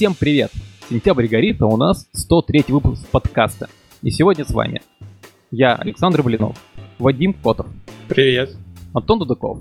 [0.00, 0.50] Всем привет!
[0.88, 3.68] Сентябрь горит, а у нас 103 выпуск подкаста.
[4.00, 4.80] И сегодня с вами
[5.50, 6.56] я, Александр Блинов,
[6.98, 7.66] Вадим Котов,
[8.08, 8.56] Привет.
[8.94, 9.58] Антон Дудаков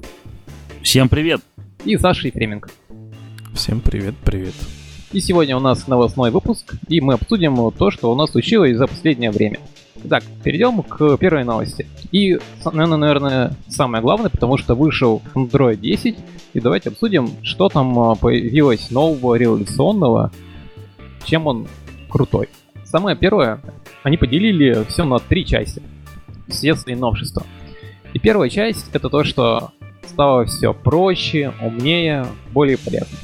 [0.82, 1.42] Всем привет!
[1.84, 2.70] и Саша Ефременко.
[3.54, 4.54] Всем привет, привет.
[5.12, 8.88] И сегодня у нас новостной выпуск, и мы обсудим то, что у нас случилось за
[8.88, 9.60] последнее время.
[10.04, 11.86] Итак, перейдем к первой новости.
[12.12, 16.18] И, наверное, самое главное, потому что вышел Android 10,
[16.54, 20.32] и давайте обсудим, что там а, появилось нового, революционного,
[21.26, 21.68] чем он
[22.10, 22.50] крутой.
[22.86, 23.62] Самое первое,
[24.04, 25.82] они поделили все на три части.
[26.48, 27.44] Все свои новшества.
[28.14, 29.72] И первая часть это то, что
[30.08, 33.18] стало все проще, умнее, более полезно.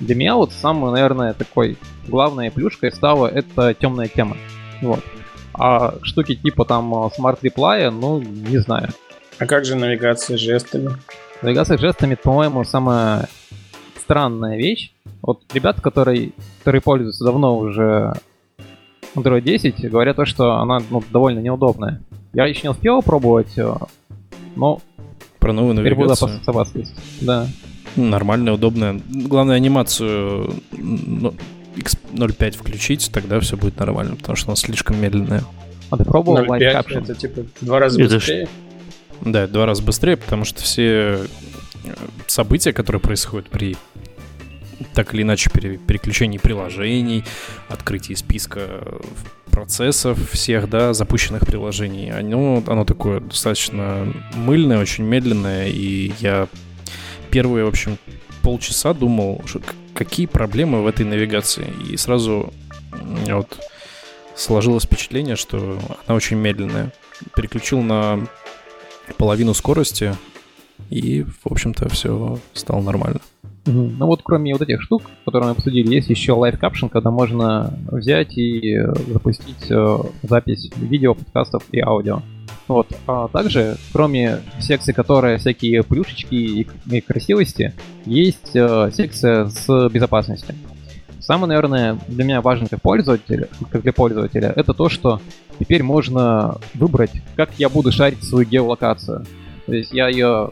[0.00, 1.76] Для меня вот самой, наверное, такой
[2.06, 4.36] главной плюшкой стала это темная тема.
[4.82, 5.02] Вот.
[5.54, 8.88] А штуки типа там а, Smart Reply, ну, не знаю.
[9.38, 10.90] А как же навигация жестами?
[11.42, 13.28] Навигация жестами, по-моему, самая
[13.96, 14.92] странная вещь.
[15.22, 18.12] Вот ребята, которые, которые пользуются давно уже
[19.14, 22.00] Android 10, говорят то, что она ну, довольно неудобная.
[22.32, 23.72] Я еще не успел пробовать, э,
[24.56, 24.80] но
[25.38, 26.86] Про новую теперь буду навигацию.
[27.20, 27.46] Да.
[27.96, 29.00] Нормальная, удобная.
[29.08, 30.54] Главное, анимацию
[31.76, 35.44] X05 включить, тогда все будет нормально, потому что она слишком медленная.
[35.90, 37.02] А ты пробовал Live 0,5 Caption?
[37.04, 38.48] это типа в два раза Это быстрее.
[39.20, 41.26] Да, два раза быстрее, потому что все э,
[42.26, 43.76] события, которые происходят при
[44.92, 47.24] так или иначе пере- переключении приложений,
[47.68, 49.00] открытии списка э,
[49.50, 56.48] процессов всех, да, запущенных приложений, оно, оно такое достаточно мыльное, очень медленное, и я
[57.30, 57.98] первые, в общем,
[58.42, 59.60] полчаса думал, что
[59.94, 62.52] какие проблемы в этой навигации, и сразу
[63.28, 63.58] вот
[64.34, 66.92] сложилось впечатление, что она очень медленная.
[67.36, 68.26] Переключил на
[69.16, 70.14] половину скорости,
[70.90, 73.20] и, в общем-то, все стало нормально.
[73.66, 77.78] Ну вот кроме вот этих штук, которые мы обсудили, есть еще Live Caption, когда можно
[77.90, 78.78] взять и
[79.08, 82.20] запустить э, запись видео, подкастов и аудио.
[82.66, 82.88] Вот.
[83.06, 87.74] А также, кроме секции, которая всякие плюшечки и, и красивости,
[88.06, 90.54] есть э, секция с безопасностью.
[91.20, 95.20] Самое, наверное, для меня важно как пользователя, как для пользователя, это то, что
[95.58, 99.24] теперь можно выбрать, как я буду шарить свою геолокацию.
[99.66, 100.50] То есть я ее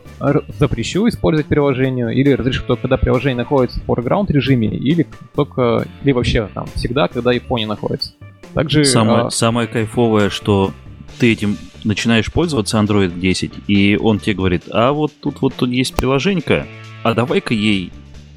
[0.58, 6.12] запрещу использовать приложению, или разрешу только когда приложение находится в foreground режиме, или только, или
[6.12, 8.12] вообще там всегда, когда Япония находится.
[8.54, 10.72] Также Самое, а, самое кайфовое, что
[11.18, 15.70] ты этим начинаешь пользоваться Android 10, и он тебе говорит, а вот тут вот тут
[15.70, 16.66] есть приложенька,
[17.02, 17.90] а давай-ка ей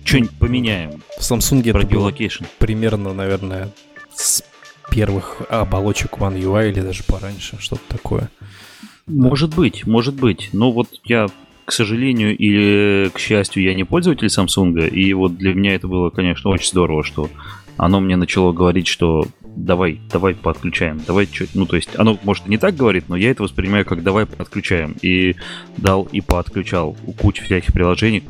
[0.04, 2.14] что-нибудь поменяем В Samsung про это было
[2.60, 3.72] примерно, наверное,
[4.14, 4.44] с
[4.90, 8.30] первых оболочек One UI или даже пораньше, что-то такое.
[9.08, 10.50] Может быть, может быть.
[10.54, 11.28] Но вот я,
[11.66, 16.10] к сожалению или к счастью, я не пользователь Samsung, и вот для меня это было,
[16.12, 17.30] конечно, очень здорово, что
[17.78, 22.48] оно мне начало говорить, что давай, давай подключаем, давай что Ну, то есть, оно, может,
[22.48, 24.96] не так говорит, но я это воспринимаю как давай подключаем.
[25.02, 25.36] И
[25.78, 28.24] дал и подключал у кучи всяких приложений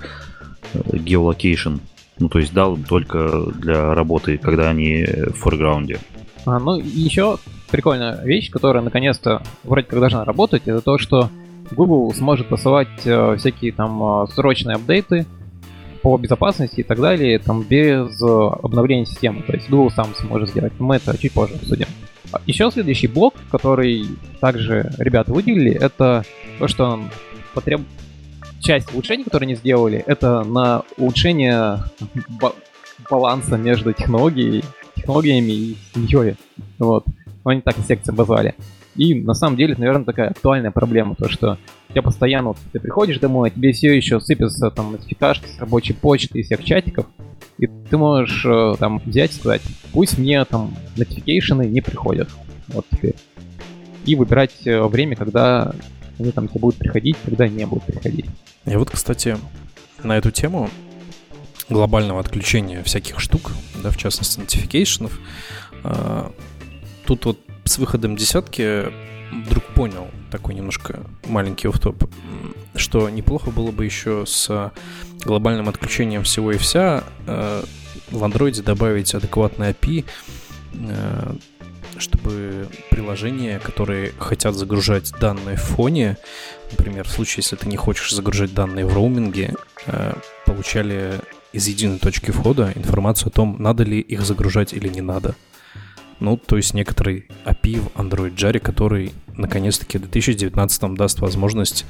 [0.74, 1.80] э, geolocation.
[2.20, 6.00] Ну, то есть дал только для работы, когда они в форграунде.
[6.46, 7.38] А, ну, еще
[7.72, 11.30] прикольная вещь, которая наконец-то вроде как должна работать, это то, что
[11.72, 15.26] Google сможет посылать э, всякие там э, срочные апдейты
[16.06, 19.42] по безопасности и так далее, там без э, обновления системы.
[19.42, 20.74] То есть Google сам сможет сделать.
[20.78, 21.88] Мы это чуть позже обсудим.
[22.32, 24.06] А Еще следующий блок, который
[24.40, 26.24] также ребята выделили, это
[26.60, 27.00] то, что
[27.56, 27.82] потреб...
[28.60, 31.80] часть улучшений, которые они сделали, это на улучшение
[32.40, 32.54] ба-
[33.10, 34.64] баланса между технологией,
[34.96, 36.36] технологиями и семьей.
[36.78, 37.04] Вот.
[37.44, 38.54] Они так секции обозвали.
[38.96, 41.58] И на самом деле наверное, такая актуальная проблема, то что
[41.90, 45.94] тебя постоянно, вот, ты приходишь домой, а тебе все еще сыпятся там нотификашки с рабочей
[45.94, 47.06] почты и всех чатиков,
[47.58, 49.62] и ты можешь э, там взять и сказать,
[49.92, 52.30] пусть мне там notification ы не приходят.
[52.68, 53.16] Вот теперь.
[54.06, 55.74] И выбирать э, время, когда
[56.20, 58.26] они там тебе будут приходить, когда не будут приходить.
[58.66, 59.38] И вот, кстати,
[60.04, 60.70] на эту тему
[61.70, 63.52] глобального отключения всяких штук,
[63.82, 65.20] да, в частности, notification ов,
[65.84, 66.32] а,
[67.06, 68.86] тут вот с выходом десятки
[69.32, 74.72] вдруг понял такой немножко маленький off-top, м, что неплохо было бы еще с
[75.24, 77.64] глобальным отключением всего и вся э,
[78.12, 80.06] в андроиде добавить адекватный API,
[80.74, 81.36] э,
[81.98, 86.18] чтобы приложения, которые хотят загружать данные в фоне,
[86.72, 89.56] например, в случае, если ты не хочешь загружать данные в роуминге,
[89.88, 90.14] э,
[90.46, 91.20] получали
[91.54, 95.36] из единой точки входа информацию о том, надо ли их загружать или не надо.
[96.20, 101.86] Ну, то есть некоторый API в Android Jar, который наконец-таки в 2019 даст возможность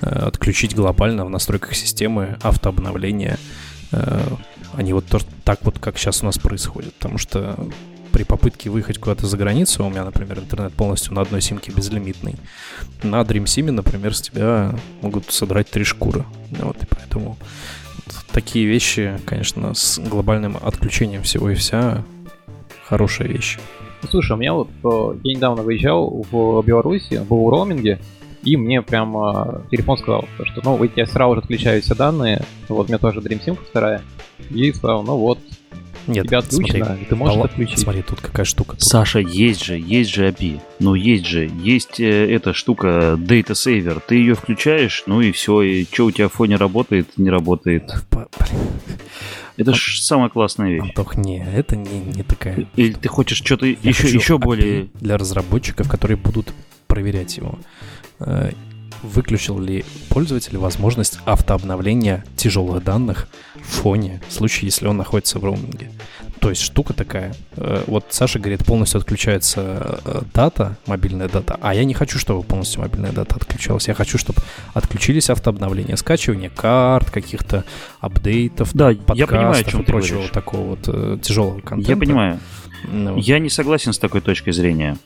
[0.00, 3.38] э, отключить глобально в настройках системы автообновление
[3.92, 4.20] э,
[4.78, 6.94] не вот то, так вот, как сейчас у нас происходит.
[6.94, 7.68] Потому что
[8.12, 12.36] при попытке выехать куда-то за границу, у меня, например, интернет полностью на одной симке безлимитный,
[13.02, 16.24] на Dream Sim, например, с тебя могут содрать три шкуры.
[16.50, 17.36] Вот, и поэтому
[18.06, 22.04] вот такие вещи, конечно, с глобальным отключением всего и вся
[22.88, 23.58] хорошая вещь.
[24.08, 27.98] Слушай, у меня вот э, я недавно выезжал в Беларуси, был в роуминге,
[28.44, 32.86] и мне прям э, телефон сказал, что ну, тебе сразу же отключают все данные, вот
[32.86, 34.02] у меня тоже Dream Sim вторая,
[34.50, 35.40] и сказал, ну вот,
[36.06, 37.78] Нет, тебя отключено, смотри, и ты можешь Алла- отключить.
[37.80, 38.72] Смотри, тут какая штука.
[38.72, 40.60] Тут Саша, есть же, есть же API.
[40.78, 44.00] Ну, есть же, есть э, эта штука Data Saver.
[44.06, 45.62] Ты ее включаешь, ну и все.
[45.62, 47.92] И что у тебя в фоне работает, не работает.
[48.12, 48.28] Блин,
[49.56, 50.82] Это ж самая классная вещь.
[50.82, 54.88] Антох, не, это не, не такая Или ты хочешь что-то еще, еще более...
[54.94, 56.52] для разработчиков, которые будут
[56.86, 57.58] проверять его.
[58.20, 58.52] Э,
[59.02, 65.44] Выключил ли пользователь возможность автообновления тяжелых данных в фоне, в случае, если он находится в
[65.44, 65.90] роуминге?
[66.40, 67.34] То есть штука такая.
[67.56, 72.42] э, Вот Саша говорит, полностью отключается э, дата, мобильная дата, а я не хочу, чтобы
[72.42, 73.88] полностью мобильная дата отключалась.
[73.88, 74.40] Я хочу, чтобы
[74.74, 77.64] отключились автообновления, скачивание карт, каких-то
[78.00, 80.30] апдейтов, Да, я подкастов понимаю, о чем и ты прочего говоришь.
[80.32, 81.90] такого вот э, тяжелого контента.
[81.92, 82.40] Я понимаю.
[82.92, 83.24] Ну, вот.
[83.24, 84.96] Я не согласен с такой точкой зрения.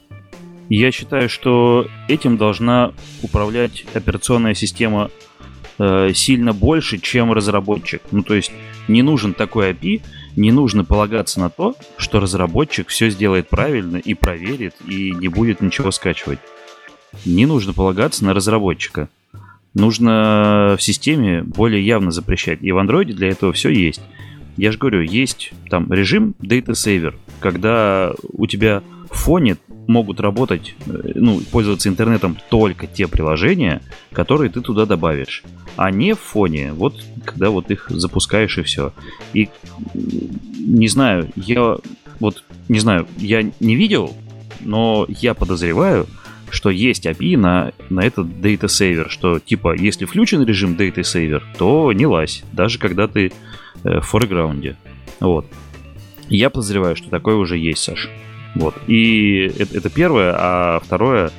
[0.68, 2.92] Я считаю, что этим должна
[3.22, 5.10] управлять операционная система
[5.78, 8.02] э, сильно больше, чем разработчик.
[8.10, 8.52] Ну, то есть
[8.88, 10.02] не нужен такой API,
[10.36, 15.60] не нужно полагаться на то, что разработчик все сделает правильно и проверит, и не будет
[15.60, 16.38] ничего скачивать.
[17.24, 19.08] Не нужно полагаться на разработчика.
[19.74, 22.58] Нужно в системе более явно запрещать.
[22.62, 24.02] И в андроиде для этого все есть.
[24.56, 28.82] Я же говорю, есть там режим Data Saver, когда у тебя
[29.16, 35.42] фоне могут работать, э, ну, пользоваться интернетом только те приложения, которые ты туда добавишь.
[35.76, 38.92] А не в фоне, вот когда вот их запускаешь и все.
[39.32, 39.48] И
[39.94, 41.76] не знаю, я
[42.20, 44.14] вот не знаю, я не видел,
[44.60, 46.06] но я подозреваю,
[46.50, 51.42] что есть API на, на этот Data Saver, что типа, если включен режим Data Saver,
[51.58, 53.32] то не лазь, даже когда ты
[53.84, 54.76] э, в фореграунде.
[55.20, 55.46] Вот.
[56.28, 58.08] Я подозреваю, что такое уже есть, Саш.
[58.54, 58.74] Вот.
[58.86, 61.30] И это, это первое, а второе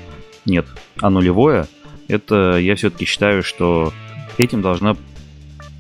[0.46, 0.66] нет.
[1.02, 1.68] А нулевое,
[2.08, 3.94] это я все-таки считаю, что
[4.38, 4.96] этим должна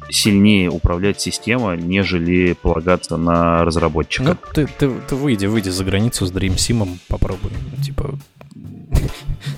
[0.09, 4.23] сильнее управлять система, нежели полагаться на разработчика.
[4.23, 7.51] Ну, ты, ты, ты выйди, выйди за границу с Dream Sim, попробуй.
[7.83, 8.17] Типа,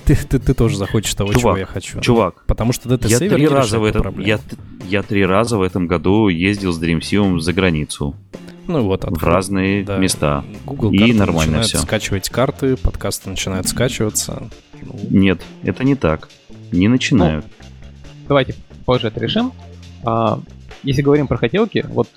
[0.04, 2.00] ты, ты, ты тоже захочешь того, Чувак, чего я хочу.
[2.00, 4.38] Чувак, Потому что Data я три не раза в этом, я,
[4.88, 8.14] я три раза в этом году ездил с DreamSim за границу
[8.66, 9.98] ну вот, в открой, разные да.
[9.98, 10.44] места.
[10.64, 11.78] Google и нормально начинает всё.
[11.78, 14.48] скачивать карты, подкасты начинают скачиваться.
[14.80, 16.28] Ну, Нет, это не так.
[16.72, 17.44] Не начинают.
[18.26, 18.54] Давайте
[18.84, 19.52] позже это решим.
[20.02, 20.40] А,
[20.82, 22.08] если говорим про хотелки, вот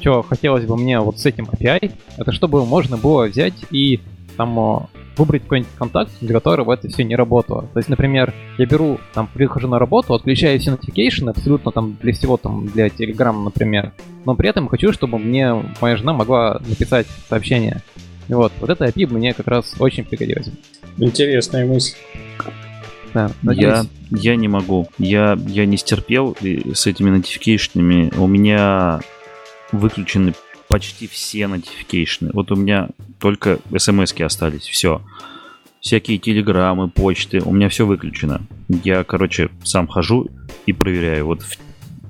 [0.00, 4.00] что хотелось бы мне вот с этим API, это чтобы можно было взять и
[4.36, 7.68] там а, выбрать какой-нибудь контакт, для которого это все не работало.
[7.72, 12.12] То есть, например, я беру, там, прихожу на работу, отключаю все notification, абсолютно там для
[12.12, 13.92] всего, там, для Telegram, например,
[14.24, 17.82] но при этом хочу, чтобы мне моя жена могла написать сообщение.
[18.28, 20.50] Вот, вот это API мне как раз очень пригодилось.
[20.98, 21.94] Интересная мысль.
[23.14, 23.88] Да, Я, надеюсь.
[24.10, 24.88] я не могу.
[24.98, 26.36] Я, я не стерпел
[26.74, 28.12] с этими нотификейшенами.
[28.18, 29.00] У меня
[29.72, 30.34] выключены
[30.76, 32.32] почти все нотификейшены.
[32.34, 32.88] Вот у меня
[33.18, 34.64] только смс остались.
[34.64, 35.00] Все.
[35.80, 37.40] Всякие телеграммы, почты.
[37.40, 38.42] У меня все выключено.
[38.84, 40.28] Я, короче, сам хожу
[40.66, 41.26] и проверяю.
[41.26, 41.56] Вот в-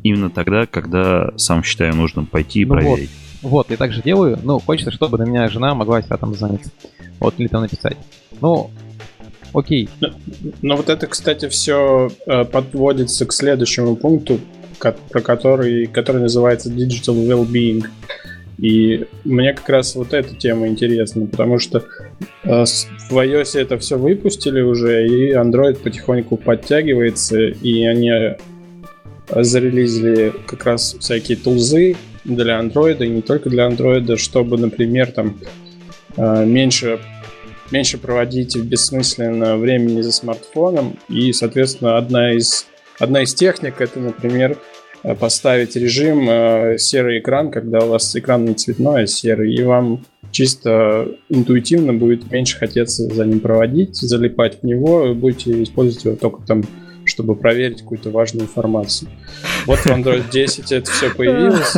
[0.03, 2.81] именно тогда, когда сам считаю нужным пойти и Ну вот.
[2.83, 3.11] проверить.
[3.43, 4.37] Вот, я также делаю.
[4.43, 6.63] Ну, хочется, чтобы на меня жена могла себя там звонить.
[7.21, 7.97] Вот, или там написать.
[8.41, 8.73] Ну,
[9.53, 9.89] окей.
[10.61, 12.11] Но вот это, кстати, все
[12.51, 14.41] подводится к следующему пункту,
[14.79, 17.85] ко- про который, который называется Digital Wellbeing.
[18.59, 21.85] И мне как раз вот эта тема интересна, потому что
[22.45, 22.65] э,
[23.11, 28.37] в iOS это все выпустили уже, и Android потихоньку подтягивается, и они э,
[29.29, 35.39] зарелизили как раз всякие тулзы для Android, и не только для Android, чтобы, например, там
[36.17, 36.99] э, меньше
[37.71, 40.97] меньше проводить бессмысленно времени за смартфоном.
[41.09, 42.67] И, соответственно, одна из,
[42.99, 44.59] одна из техник это, например,
[45.15, 50.05] поставить режим э, серый экран, когда у вас экран не цветной, а серый, и вам
[50.33, 56.17] чисто интуитивно будет меньше хотеться за ним проводить, залипать в него, и будете использовать его
[56.17, 56.63] только там
[57.09, 59.09] чтобы проверить какую-то важную информацию.
[59.65, 61.77] Вот в Android 10 это все появилось.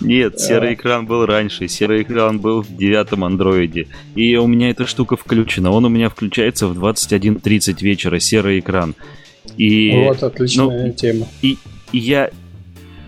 [0.00, 1.68] Нет, серый экран был раньше.
[1.68, 3.86] Серый экран был в девятом андроиде.
[4.16, 5.70] И у меня эта штука включена.
[5.70, 8.96] Он у меня включается в 21.30 вечера, серый экран.
[9.56, 11.28] И, Вот отличная тема.
[11.42, 11.58] и
[11.92, 12.30] я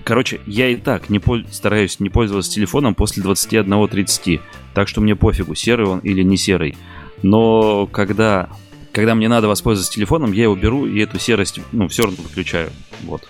[0.08, 4.40] Короче, я и так не пол- стараюсь не пользоваться телефоном после 21.30.
[4.72, 6.78] Так что мне пофигу, серый он или не серый.
[7.22, 8.48] Но когда,
[8.90, 12.70] когда мне надо воспользоваться телефоном, я его беру и эту серость, ну, все равно выключаю.
[13.02, 13.28] Вот.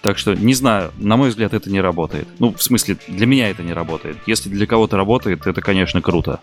[0.00, 2.28] Так что, не знаю, на мой взгляд, это не работает.
[2.38, 4.16] Ну, в смысле, для меня это не работает.
[4.28, 6.38] Если для кого-то работает, это, конечно, круто.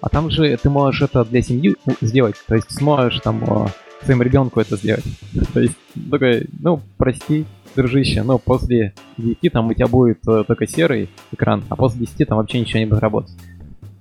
[0.00, 2.36] А там же ты можешь это для семьи сделать.
[2.46, 3.66] То есть сможешь там э,
[4.04, 5.04] своему ребенку это сделать.
[5.52, 5.74] То есть,
[6.12, 7.44] такой, ну, прости,
[7.76, 12.26] дружище, но после 9 там у тебя будет э, только серый экран, а после 10
[12.28, 13.34] там вообще ничего не будет работать.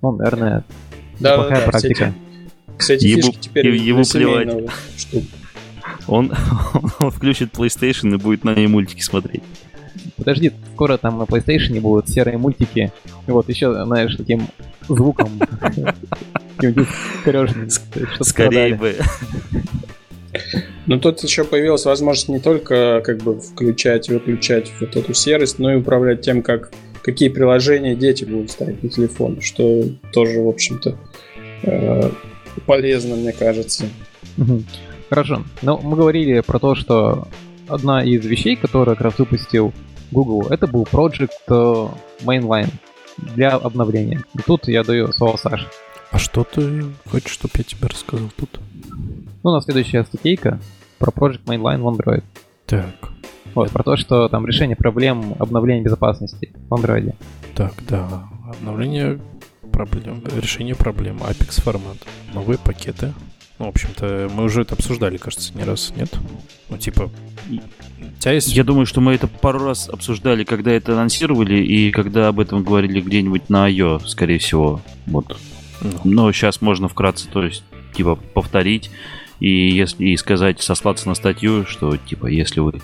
[0.01, 0.63] Ну, наверное,
[1.19, 1.71] Да, плохая да, да.
[1.71, 2.13] практика.
[2.77, 5.23] Кстати, Ему- фишки теперь ему штук.
[6.07, 6.31] Он,
[6.99, 9.43] он включит PlayStation и будет на ней мультики смотреть.
[10.17, 12.91] Подожди, скоро там на PlayStation будут серые мультики.
[13.27, 14.47] И вот еще, знаешь, таким
[14.87, 15.29] звуком.
[18.21, 18.95] Скорее бы.
[20.85, 25.59] Но тут еще появилась возможность не только как бы включать и выключать вот эту серость,
[25.59, 30.47] но и управлять тем, как какие приложения дети будут ставить на телефон, что тоже, в
[30.47, 30.97] общем-то,
[31.63, 32.09] э,
[32.65, 33.85] полезно, мне кажется.
[35.09, 35.43] Хорошо.
[35.61, 37.27] Ну, мы говорили про то, что
[37.67, 39.71] одна из вещей, которую как раз выпустил
[40.11, 41.87] Google, это был Project э,
[42.23, 42.71] Mainline
[43.17, 44.23] для обновления.
[44.33, 45.67] И тут я даю слово Саше.
[46.15, 48.61] А что ты хочешь, чтобы я тебе рассказал тут?
[49.43, 50.61] Ну, у нас следующая статейка
[50.97, 52.23] про Project Mainline в Android.
[52.67, 53.11] Так,
[53.53, 57.15] Вот, про то, что там решение проблем обновления безопасности в Android.
[57.53, 58.29] так, да.
[58.47, 59.19] Обновление
[59.73, 61.97] проблем, решение проблем, Apex формат,
[62.33, 63.13] новые пакеты.
[63.59, 66.17] Ну, в общем-то, мы уже это обсуждали, кажется, не раз, нет?
[66.69, 67.11] Ну, типа,
[67.49, 68.55] у тебя есть...
[68.55, 72.63] Я думаю, что мы это пару раз обсуждали, когда это анонсировали, и когда об этом
[72.63, 74.79] говорили где-нибудь на I.O., скорее всего.
[75.07, 75.37] Вот.
[75.85, 77.63] Ну, Но сейчас можно вкратце, то есть,
[77.93, 78.91] типа, повторить
[79.39, 82.81] и если и сказать, сослаться на статью, что, типа, если вы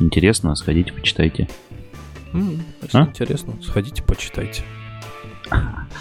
[0.00, 1.48] интересно, сходите, почитайте.
[2.32, 2.58] если
[2.92, 3.04] А?
[3.04, 4.62] интересно, сходите, почитайте.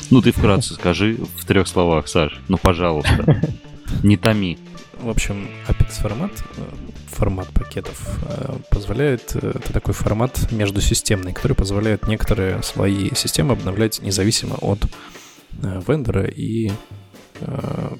[0.09, 2.39] Ну, ты вкратце скажи в трех словах, Саш.
[2.47, 3.41] Ну, пожалуйста.
[4.03, 4.57] Не томи.
[4.99, 6.61] В общем, Apex формат, э,
[7.07, 14.01] формат пакетов, э, позволяет, э, это такой формат междусистемный, который позволяет некоторые слои системы обновлять
[14.01, 14.85] независимо от
[15.61, 16.71] вендора и
[17.39, 17.95] э,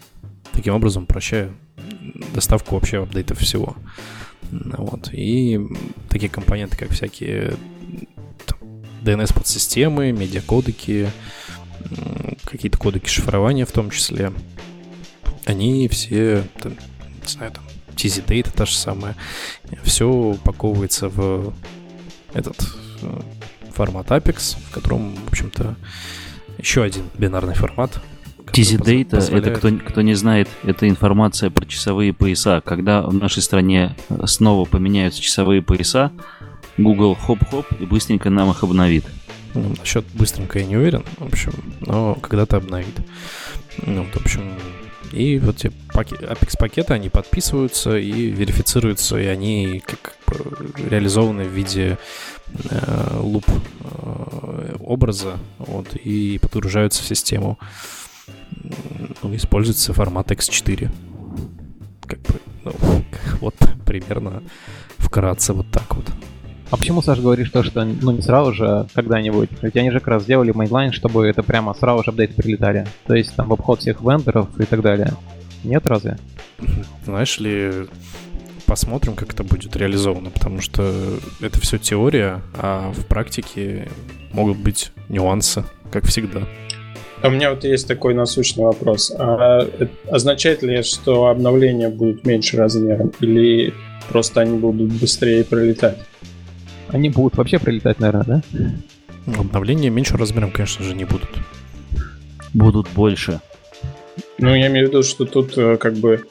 [0.52, 1.52] таким образом упрощая
[2.34, 3.76] доставку вообще апдейтов всего.
[4.52, 5.10] Вот.
[5.14, 5.60] И
[6.10, 7.56] такие компоненты, как всякие
[9.04, 11.10] DNS-подсистемы, медиакодеки,
[12.46, 14.32] какие-то кодеки шифрования в том числе,
[15.46, 17.64] они все, там, не знаю, там,
[17.96, 19.16] TZ Data та же самая,
[19.84, 21.54] все упаковывается в
[22.34, 22.58] этот
[23.02, 23.22] э,
[23.72, 25.76] формат Apex, в котором, в общем-то,
[26.58, 28.00] еще один бинарный формат.
[28.46, 32.62] который TZ поз- Data, это позволяет- кто, кто не знает, это информация про часовые пояса.
[32.66, 36.12] Когда в нашей стране э, снова поменяются часовые пояса,
[36.78, 39.06] Google хоп-хоп и быстренько нам их обновит.
[39.56, 42.96] Ну, насчет быстренько я не уверен, в общем, но когда-то обновит.
[43.86, 44.52] Ну, вот, в общем,
[45.12, 51.44] и вот эти паки- Apex пакеты, они подписываются и верифицируются, и они как бы реализованы
[51.44, 51.98] в виде
[52.70, 57.58] э, loop э, образа, вот, и подгружаются в систему.
[59.22, 60.90] Ну, используется формат EXT4.
[62.08, 62.72] Как бы, ну,
[63.42, 63.56] вот
[63.86, 64.44] примерно
[64.98, 66.06] вкратце вот так вот.
[66.74, 69.50] А почему, Саш, говоришь то, что ну не сразу же, а когда-нибудь?
[69.62, 72.88] Ведь они же как раз сделали mainline, чтобы это прямо сразу же апдейты прилетали.
[73.06, 75.14] То есть там в обход всех вендоров и так далее.
[75.64, 76.18] Нет разве?
[77.06, 77.88] Знаешь ли,
[78.74, 80.92] посмотрим, как это будет реализовано, потому что
[81.42, 83.88] это все теория, а в практике
[84.32, 86.42] могут быть нюансы, как всегда.
[87.22, 89.14] А у меня вот есть такой насущный вопрос.
[89.16, 93.12] А это означает ли, что обновления будут меньше размером?
[93.20, 93.76] Или
[94.10, 96.00] просто они будут быстрее пролетать?
[96.88, 98.42] Они будут вообще прилетать, наверное,
[99.28, 99.40] да?
[99.40, 101.30] Обновления меньше размером, конечно же, не будут.
[102.56, 103.40] Будут больше.
[104.40, 106.26] Ну, я имею в виду, что тут э, как бы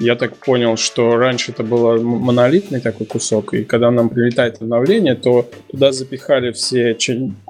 [0.00, 5.14] я так понял, что раньше это был монолитный такой кусок, и когда нам прилетает обновление,
[5.14, 6.96] то туда запихали все,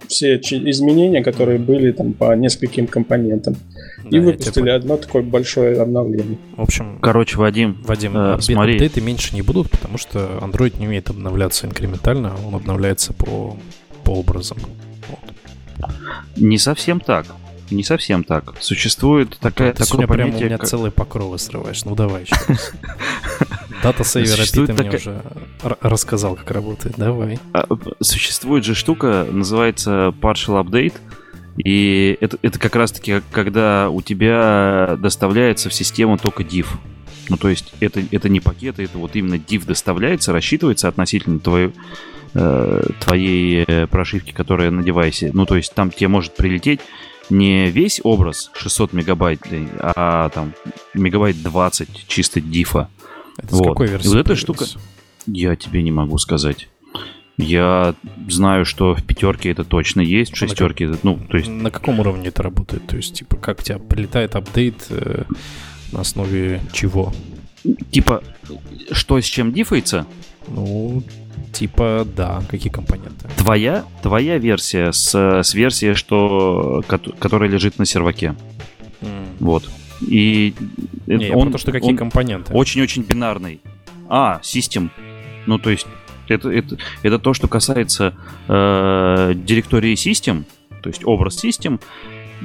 [0.09, 3.54] все изменения, которые были там по нескольким компонентам,
[4.02, 6.38] Да, и выпустили одно такое большое обновление.
[6.57, 8.75] В общем, Короче, Вадим, Вадим, э, смотри.
[8.75, 13.57] апдейты меньше не будут, потому что Android не умеет обновляться инкрементально, он обновляется по,
[14.02, 14.59] по образам.
[15.09, 15.90] Вот.
[16.37, 17.26] не совсем так.
[17.70, 18.54] Не совсем так.
[18.60, 21.84] Существует такая, Ты такое сегодня прямо у понятие, меня как- целые покровы срываешь.
[21.84, 22.34] Ну давай еще.
[23.82, 25.22] Дата сейвер API ты мне уже
[25.80, 26.96] рассказал, как работает.
[26.96, 27.38] Давай.
[27.52, 27.66] А,
[28.00, 30.94] Существует же штука, называется partial update.
[31.64, 36.66] И это, это как раз-таки, когда у тебя доставляется в систему только div.
[37.28, 41.40] Ну, то есть, это, это не пакеты, это вот именно div доставляется, рассчитывается относительно
[42.34, 45.30] э, твоей э, прошивки, которая на девайсе.
[45.32, 46.80] Ну, то есть там тебе может прилететь
[47.30, 49.42] не весь образ 600 мегабайт,
[49.78, 50.54] а там
[50.94, 52.88] мегабайт 20 чисто дифа.
[53.37, 53.64] Это вот.
[53.64, 54.06] с какой версии?
[54.06, 54.66] И вот эта штука,
[55.26, 56.68] я тебе не могу сказать.
[57.37, 57.94] Я
[58.28, 61.49] знаю, что в пятерке это точно есть, в шестерке это, ну, то есть...
[61.49, 62.87] На каком уровне это работает?
[62.87, 65.25] То есть, типа, как у тебя прилетает апдейт э,
[65.92, 67.14] на основе чего?
[67.90, 68.22] Типа,
[68.90, 70.06] что с чем дифается?
[70.49, 71.02] Ну,
[71.52, 73.28] типа, да, какие компоненты?
[73.37, 78.34] Твоя, твоя версия с, с версией, что, которая лежит на серваке.
[79.00, 79.26] Mm.
[79.40, 79.68] Вот.
[80.00, 80.54] И
[81.06, 82.52] Не, он, то, что какие компоненты.
[82.52, 83.60] Очень-очень бинарный.
[84.08, 84.90] А, систем.
[85.46, 85.87] Ну, то есть
[86.28, 88.14] это, это, это то, что касается
[88.49, 90.44] э, директории систем,
[90.82, 91.80] то есть образ систем.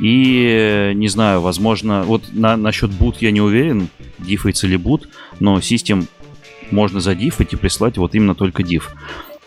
[0.01, 3.88] И, не знаю, возможно, вот на, насчет boot я не уверен,
[4.20, 5.08] дифается ли boot,
[5.39, 6.08] но систем
[6.72, 8.84] можно задифать и прислать вот именно только diff.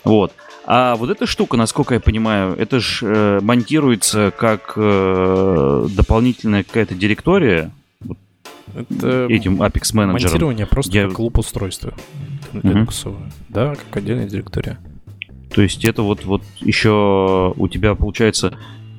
[0.05, 0.33] Вот.
[0.67, 6.95] А вот эта штука, насколько я понимаю, это же э, монтируется как э, дополнительная какая-то
[6.95, 7.71] директория
[8.75, 10.13] это этим Apex менеджером.
[10.13, 11.07] Монтирование просто я...
[11.07, 11.95] как клуб устройства
[12.53, 13.09] Linux.
[13.09, 13.17] Угу.
[13.49, 14.79] Да, как отдельная директория.
[15.55, 18.59] То есть это вот, вот еще у тебя получается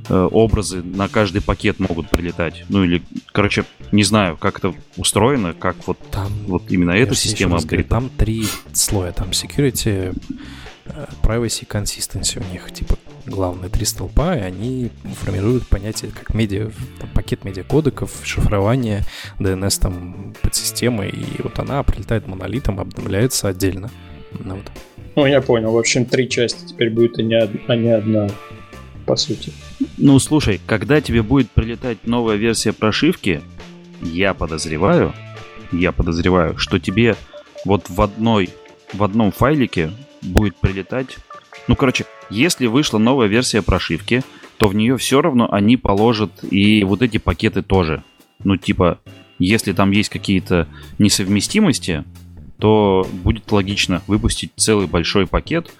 [0.10, 2.66] образы на каждый пакет могут прилетать.
[2.70, 3.02] Ну или,
[3.32, 7.90] короче, не знаю, как это устроено, как вот, там, вот именно эта система апгрейда.
[7.90, 9.12] Там три слоя.
[9.12, 10.16] Там security,
[10.86, 12.72] э, privacy, consistency у них.
[12.74, 19.04] Типа главные три столпа, и они формируют понятие как медиа, там, пакет медиакодеков, шифрование,
[19.40, 23.90] DNS там подсистемы, и вот она прилетает монолитом, обновляется отдельно.
[24.32, 24.66] Ну, вот.
[25.16, 25.72] ну, я понял.
[25.72, 27.36] В общем, три части теперь будет, а не,
[27.68, 28.30] а не одна,
[29.06, 29.52] по сути.
[30.00, 33.42] Ну, слушай, когда тебе будет прилетать новая версия прошивки,
[34.02, 35.14] я подозреваю,
[35.72, 37.16] я подозреваю, что тебе
[37.66, 38.50] вот в одной,
[38.94, 39.92] в одном файлике
[40.22, 41.18] будет прилетать
[41.70, 44.24] ну, короче, если вышла новая версия прошивки,
[44.58, 48.04] то в нее все равно они положат и вот эти пакеты тоже.
[48.44, 49.00] Ну, типа,
[49.38, 52.06] если там есть какие-то несовместимости,
[52.58, 55.72] то будет логично выпустить целый большой пакет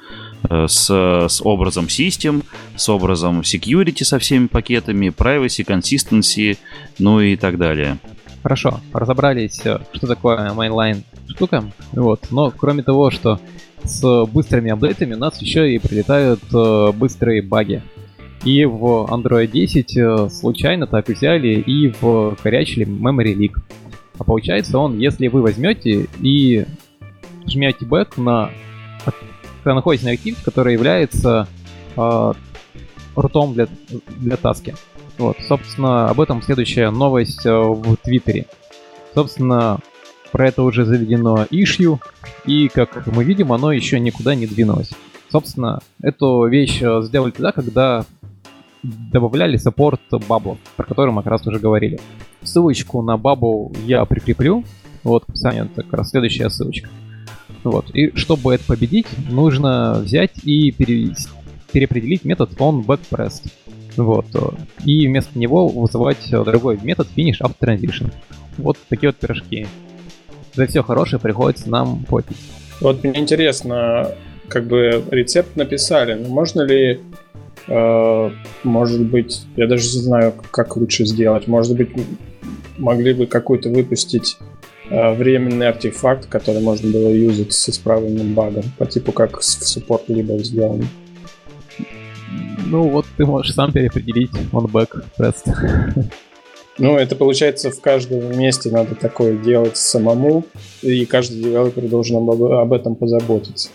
[0.44, 2.44] с, с образом System,
[2.76, 6.58] с образом Security со всеми пакетами, Privacy, Consistency,
[6.98, 7.98] ну и так далее.
[8.42, 11.66] Хорошо, разобрались, э, что такое mainline штука.
[11.92, 12.28] Вот.
[12.32, 13.40] Но кроме того, что
[13.84, 17.82] с быстрыми апдейтами у нас еще и прилетают э, быстрые баги.
[18.46, 23.62] И в Android 10 э, случайно так взяли и в корячили Memory Leak.
[24.18, 26.66] А получается он, если вы возьмете и
[27.46, 28.52] жмете back на
[29.64, 31.48] когда находитесь на activity, который является
[31.96, 32.34] э,
[33.18, 33.68] root ом для,
[34.18, 34.76] для таски.
[35.18, 38.46] Вот, собственно, об этом следующая новость э, в Твиттере.
[39.14, 39.80] Собственно,
[40.32, 42.00] про это уже заведено issue,
[42.46, 44.92] и, как мы видим, оно еще никуда не двинулось.
[45.32, 48.06] Собственно, эту вещь э, сделали тогда, когда
[48.84, 52.00] добавляли support bubble ов, про который мы как раз уже говорили.
[52.42, 54.64] Ссылочку на bubble я прикреплю.
[55.04, 56.90] Вот в описании это как раз следующая ссылочка.
[57.64, 57.94] Вот.
[57.94, 61.30] И чтобы это победить, нужно взять и перевести,
[61.72, 63.52] переопределить метод onBackPressed.
[63.98, 64.26] Вот.
[64.86, 68.12] И вместо него вызывать другой метод finish after transition.
[68.58, 69.68] Вот такие вот пирожки
[70.54, 72.38] за все хорошее приходится нам платить.
[72.82, 74.12] Вот мне интересно,
[74.48, 77.00] как бы рецепт написали, но можно ли,
[77.68, 78.30] э,
[78.64, 81.90] может быть, я даже не знаю, как лучше сделать, может быть,
[82.78, 84.44] могли бы какой-то выпустить э,
[84.90, 90.38] временный артефакт, который можно было юзать с исправленным багом, по типу как в support либо
[90.40, 90.86] сделано.
[92.66, 95.52] Ну вот ты можешь сам переопределить on back pressed.
[96.80, 100.46] Ну, это получается в каждом месте надо такое делать самому,
[100.82, 103.70] и каждый девелопер должен об, этом позаботиться.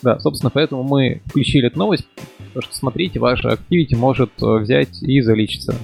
[0.00, 2.06] Да, собственно, поэтому мы включили эту новость,
[2.38, 5.74] потому что, смотрите, ваше Activity может э, взять и заличиться.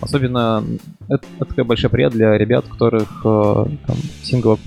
[0.00, 0.64] Особенно
[1.08, 4.58] это, это такая большая приятность для ребят, которых э, там сингл.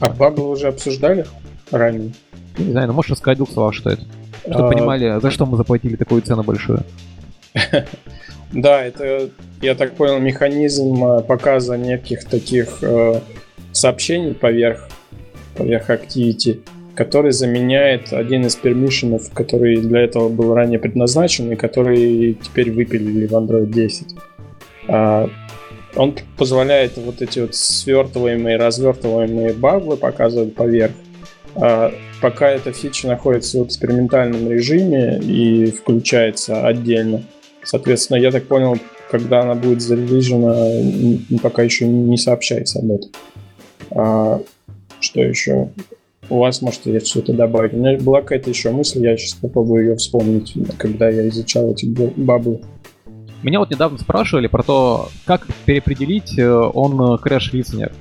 [0.00, 1.26] А баглы уже обсуждали
[1.70, 2.12] ранее?
[2.58, 4.02] Не знаю, но можешь рассказать двух слов, что это?
[4.42, 4.72] Чтобы а...
[4.72, 6.82] понимали, за что мы заплатили такую цену большую.
[8.52, 9.28] Да, это,
[9.60, 13.20] я так понял, механизм э, показа неких таких э,
[13.72, 14.88] сообщений поверх,
[15.56, 16.60] поверх Activity,
[16.96, 23.26] который заменяет один из пермишенов, который для этого был ранее предназначен и который теперь выпилили
[23.26, 24.14] в Android 10.
[24.88, 25.28] А,
[25.94, 30.92] он позволяет вот эти вот свертываемые, развертываемые баглы показывать поверх.
[31.54, 37.22] А, пока эта фича находится в экспериментальном режиме и включается отдельно,
[37.66, 38.78] Соответственно, я так понял,
[39.10, 43.10] когда она будет зарелижена, пока еще не сообщается об этом.
[43.90, 44.40] А,
[45.00, 45.70] что еще?
[46.28, 47.72] У вас, может, есть что-то добавить.
[47.72, 51.86] У меня была какая-то еще мысль, я сейчас попробую ее вспомнить, когда я изучал эти
[51.86, 52.60] баблы.
[53.42, 57.92] Меня вот недавно спрашивали про то, как переопределить э, on crash listener.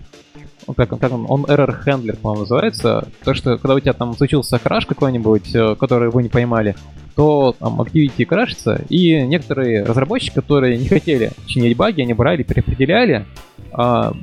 [0.76, 3.08] Как, как он, он error handler, по-моему, называется.
[3.24, 6.76] То, что когда у тебя там случился crash какой-нибудь, э, который вы не поймали,
[7.16, 13.26] то там Activity крашится, и некоторые разработчики, которые не хотели чинить баги, они брали, переопределяли
[13.72, 14.14] а,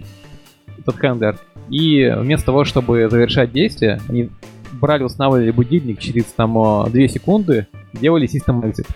[0.78, 1.38] этот handler,
[1.68, 4.30] и вместо того, чтобы завершать действие, они
[4.72, 8.88] брали, устанавливали будильник через там 2 секунды, делали систем exit.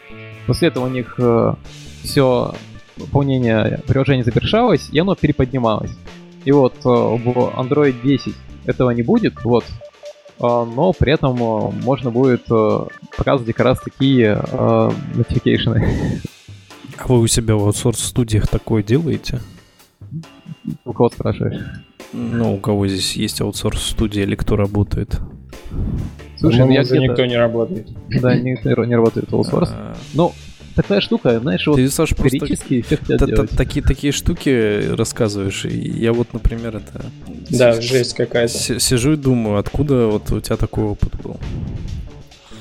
[0.47, 1.55] После этого у них э,
[2.03, 2.55] все
[2.97, 5.91] выполнение приложения завершалось, и оно переподнималось.
[6.45, 8.35] И вот э, в Android 10
[8.67, 9.65] этого не будет, вот,
[10.39, 12.81] а, но при этом э, можно будет э,
[13.17, 15.83] показывать как раз такие notification.
[16.99, 19.41] А вы у себя в аутсорс-студиях такое делаете?
[20.85, 21.61] У кого спрашиваешь?
[22.13, 25.21] Ну, у кого здесь есть аутсорс-студия или кто работает?
[26.39, 27.89] Слушай, ну, я никто не работает.
[28.21, 29.71] Да, никто не работает аутсорс.
[29.73, 29.97] А.
[30.15, 30.33] Ну,
[30.75, 33.51] такая штука, знаешь, вот Ты, Саш, периодически все хотят делать.
[33.51, 37.07] Такие, такие штуки рассказываешь, и я вот, например, это...
[37.51, 38.81] Да, жесть какая-то.
[38.81, 41.37] Сижу и думаю, откуда вот у тебя такой опыт был?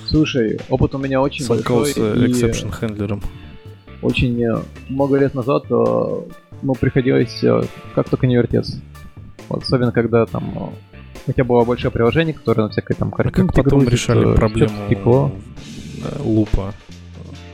[0.08, 1.88] Слушай, опыт у меня очень большой.
[1.88, 3.21] с exception хендлером.
[4.01, 5.65] Очень э, много лет назад,
[6.65, 7.62] э, ну, приходилось э,
[7.93, 8.82] как только не вертеться.
[9.49, 10.73] Вот, особенно когда там
[11.28, 14.36] у тебя было большое приложение, которое на всякой там картинке а как потом грузит, решали
[14.36, 14.75] проблему
[16.19, 16.73] лупа?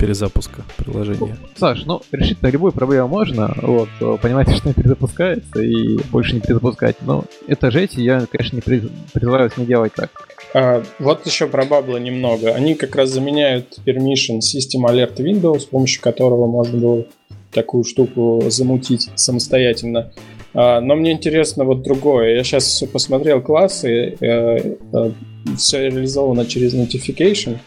[0.01, 1.37] перезапуска приложения.
[1.55, 6.95] Саш, ну, решить-то любую проблему можно, вот, понимаете, что не перезапускается и больше не перезапускать,
[7.01, 10.09] но это жесть, и я, конечно, не призываю не делать так.
[10.53, 12.53] А, вот еще про баблы немного.
[12.53, 17.05] Они как раз заменяют permission System Alert Windows, с помощью которого можно было
[17.51, 20.11] такую штуку замутить самостоятельно.
[20.53, 22.35] А, но мне интересно вот другое.
[22.35, 25.11] Я сейчас посмотрел классы, э, э,
[25.57, 27.57] все реализовано через Notification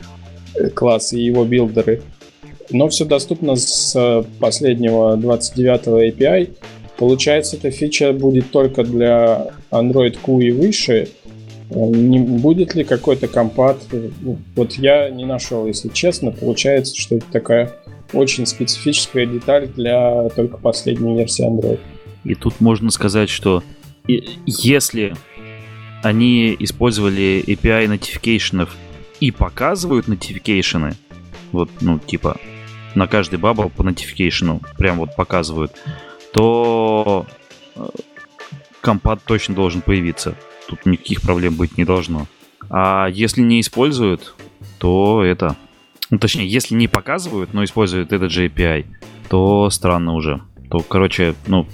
[0.54, 2.02] э, класс и его билдеры
[2.70, 6.50] но все доступно с последнего 29-го API.
[6.96, 11.08] Получается, эта фича будет только для Android Q и выше.
[11.70, 13.78] Не будет ли какой-то компат?
[14.54, 16.30] Вот я не нашел, если честно.
[16.30, 17.72] Получается, что это такая
[18.14, 21.80] очень специфическая деталь для только последней версии Android.
[22.24, 23.62] И тут можно сказать, что
[24.46, 25.14] если
[26.02, 28.74] они использовали API нотификейшенов
[29.20, 30.94] и показывают нотификейшены,
[31.52, 32.36] вот, ну, типа,
[32.94, 35.72] на каждый бабл по нотификейшену прям вот показывают,
[36.32, 37.26] то
[37.76, 37.86] э,
[38.80, 40.36] компат точно должен появиться.
[40.68, 42.26] Тут никаких проблем быть не должно.
[42.70, 44.34] А если не используют,
[44.78, 45.56] то это...
[46.14, 48.86] Ну, точнее, если не показывают, но используют этот же API,
[49.28, 50.42] то странно уже.
[50.70, 51.66] То, короче, ну,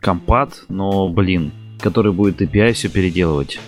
[0.00, 3.60] компат, но, блин, который будет API все переделывать.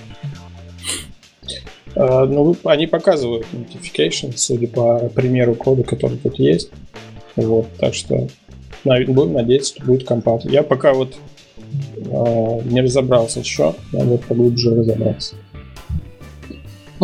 [1.94, 6.72] А, ну, они показывают notification, судя по примеру кода, который тут есть.
[7.36, 8.26] Вот, так что
[8.82, 10.44] будем надеяться, что будет компат.
[10.44, 11.14] Я пока вот
[11.68, 15.36] э, не разобрался еще, надо поглубже разобраться.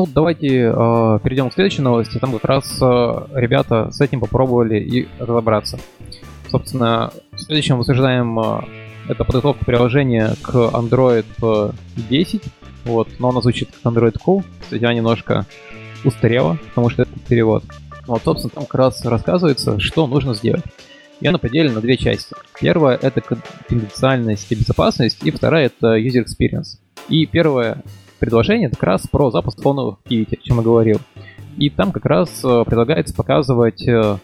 [0.00, 2.16] Ну, давайте э, перейдем к следующей новости.
[2.16, 5.78] Там как раз э, ребята с этим попробовали и разобраться.
[6.50, 8.60] Собственно, в следующем мы обсуждаем э,
[9.10, 12.42] это подготовка приложения к Android 10.
[12.86, 14.42] Вот, но она звучит как Android Cool.
[14.62, 15.44] Кстати, она немножко
[16.02, 17.62] устарела, потому что это перевод.
[18.06, 20.64] Вот, собственно, там как раз рассказывается, что нужно сделать.
[21.20, 22.34] И она поделена на две части.
[22.58, 26.78] Первая— это конфиденциальность и безопасность, и вторая— это user experience.
[27.10, 27.82] И первое
[28.20, 31.00] предложение как раз про запуск фоновых activity, о чем я говорил.
[31.56, 34.18] И там как раз э, предлагается показывать э,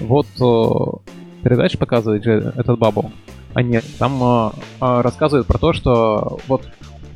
[0.00, 3.10] вот э, передача показывает же этот бабл.
[3.54, 6.68] А нет, там рассказывает про то, что вот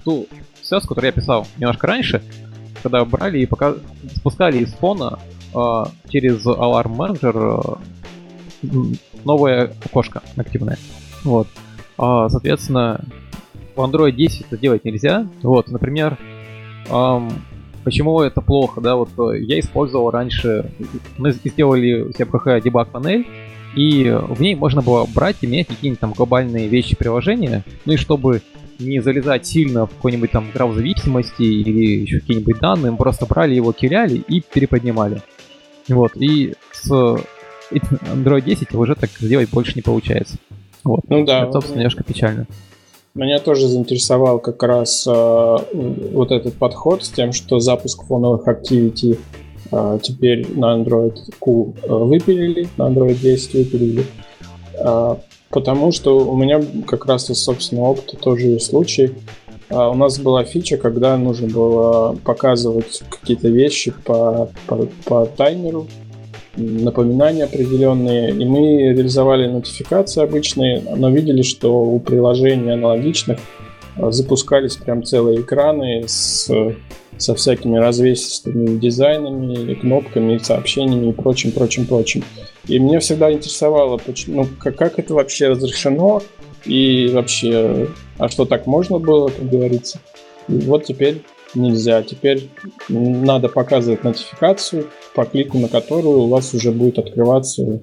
[0.03, 0.27] ту
[0.63, 2.23] связку, которую я писал немножко раньше,
[2.83, 3.75] когда брали и пока
[4.17, 5.19] спускали из фона
[6.09, 7.79] через Alarm Manager
[9.25, 10.79] новое окошко активное.
[11.23, 11.47] Вот.
[11.99, 13.05] А, соответственно,
[13.75, 15.27] в Android 10 это делать нельзя.
[15.43, 16.19] Вот, например,
[16.91, 17.31] эм,
[17.85, 20.71] почему это плохо, да, вот э, я использовал раньше,
[21.19, 23.27] мы сделали в КХ дебаг панель,
[23.75, 27.97] и в ней можно было брать и менять какие-нибудь там глобальные вещи приложения, ну и
[27.97, 28.43] чтобы
[28.79, 33.55] не залезать сильно в какой-нибудь там граф зависимости или еще какие-нибудь данные, мы просто брали
[33.55, 35.23] его, киляли и переподнимали.
[35.89, 36.91] Вот, и с
[37.71, 40.37] Android 10 уже так сделать больше не получается.
[40.85, 41.09] Вот.
[41.09, 41.45] Ну да.
[41.45, 42.47] Это, собственно, немножко печально.
[43.15, 49.19] Меня тоже заинтересовал как раз э, вот этот подход с тем, что запуск фоновых Activity
[49.71, 54.07] э, теперь на Android Q э, выпилили, на Android 10 выпилили.
[54.79, 55.17] Э,
[55.51, 59.13] потому что у меня как раз из собственного опыта тоже есть случай.
[59.69, 65.87] а, у нас была фича, когда нужно было показывать какие-то вещи по, по, по таймеру,
[66.57, 73.39] напоминания определенные, и мы реализовали нотификации обычные, но видели, что у приложений аналогичных
[73.97, 76.51] а, запускались прям целые экраны с,
[77.17, 82.25] со всякими развесистыми дизайнами, кнопками, сообщениями и прочим, прочим, прочим.
[82.69, 86.23] И меня всегда интересовало, ну, как, как это вообще разрешено,
[86.65, 87.89] и вообще,
[88.19, 90.01] а что так можно было, как говорится.
[90.49, 91.23] И вот теперь
[91.55, 92.03] нельзя.
[92.03, 92.51] Теперь
[92.89, 97.81] надо показывать нотификацию, по клику на которую у вас уже будет открываться э,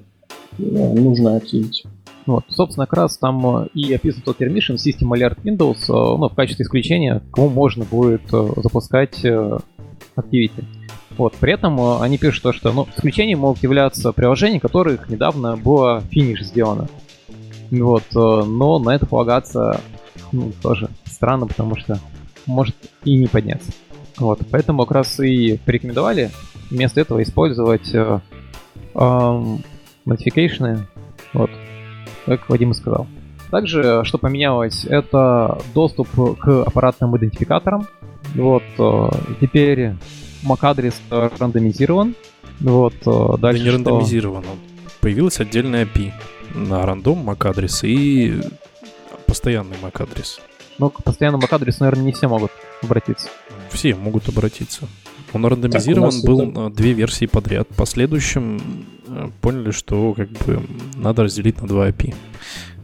[0.57, 1.87] нужная activity.
[2.25, 6.29] Вот, собственно, как раз там э, и описан тот permission System Alert Windows, э, ну,
[6.29, 10.63] в качестве исключения, кому можно будет запускать activity.
[11.17, 16.01] Вот, при этом они пишут то, что ну, исключением могут являться приложения, которых недавно было
[16.09, 16.87] финиш сделано.
[17.71, 19.81] Вот, но на это полагаться
[20.31, 21.99] ну, тоже странно, потому что
[22.49, 23.71] может и не подняться.
[24.17, 26.31] Вот, поэтому как раз и порекомендовали
[26.69, 28.19] вместо этого использовать э,
[28.93, 29.43] э,
[30.05, 30.87] модификейшны,
[31.33, 31.49] вот,
[32.25, 33.07] как Вадим и сказал.
[33.49, 36.09] Также, что поменялось, это доступ
[36.39, 37.87] к аппаратным идентификаторам.
[38.35, 39.09] Вот, э,
[39.39, 39.93] теперь
[40.43, 42.15] MAC-адрес рандомизирован.
[42.59, 44.43] Вот, э, дальше не рандомизирован,
[44.99, 46.11] появилась отдельная API
[46.53, 48.41] на рандом MAC-адрес и
[49.25, 50.41] постоянный MAC-адрес.
[50.79, 53.29] Но к постоянному MAC-адресу, наверное, не все могут обратиться.
[53.69, 54.87] Все могут обратиться.
[55.33, 56.69] Он рандомизирован так, был это...
[56.69, 57.67] две версии подряд.
[57.67, 58.59] По следующим
[59.07, 60.61] э, поняли, что как бы
[60.95, 62.15] надо разделить на два API.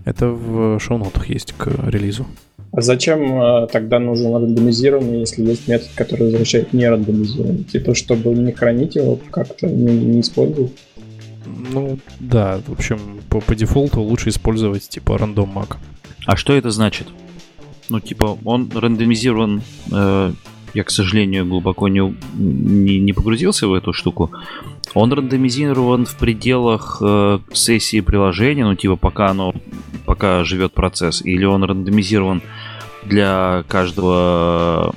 [0.03, 2.27] Это в шоу-нотах есть к релизу.
[2.71, 7.63] А зачем э, тогда нужен рандомизированный, если есть метод, который возвращает не рандомизированный?
[7.63, 10.73] Типа, чтобы не хранить его как-то, не, не использовать?
[11.71, 15.77] Ну, да, в общем, по, по дефолту лучше использовать типа рандом мак.
[16.25, 17.07] А что это значит?
[17.89, 19.61] Ну, типа, он рандомизирован.
[19.91, 20.31] Э,
[20.73, 24.31] я, к сожалению, глубоко не, не, не погрузился в эту штуку.
[24.93, 29.53] Он рандомизирован в пределах э, сессии приложения, ну, типа, пока оно
[30.05, 32.41] пока живет процесс, или он рандомизирован
[33.05, 34.93] для каждого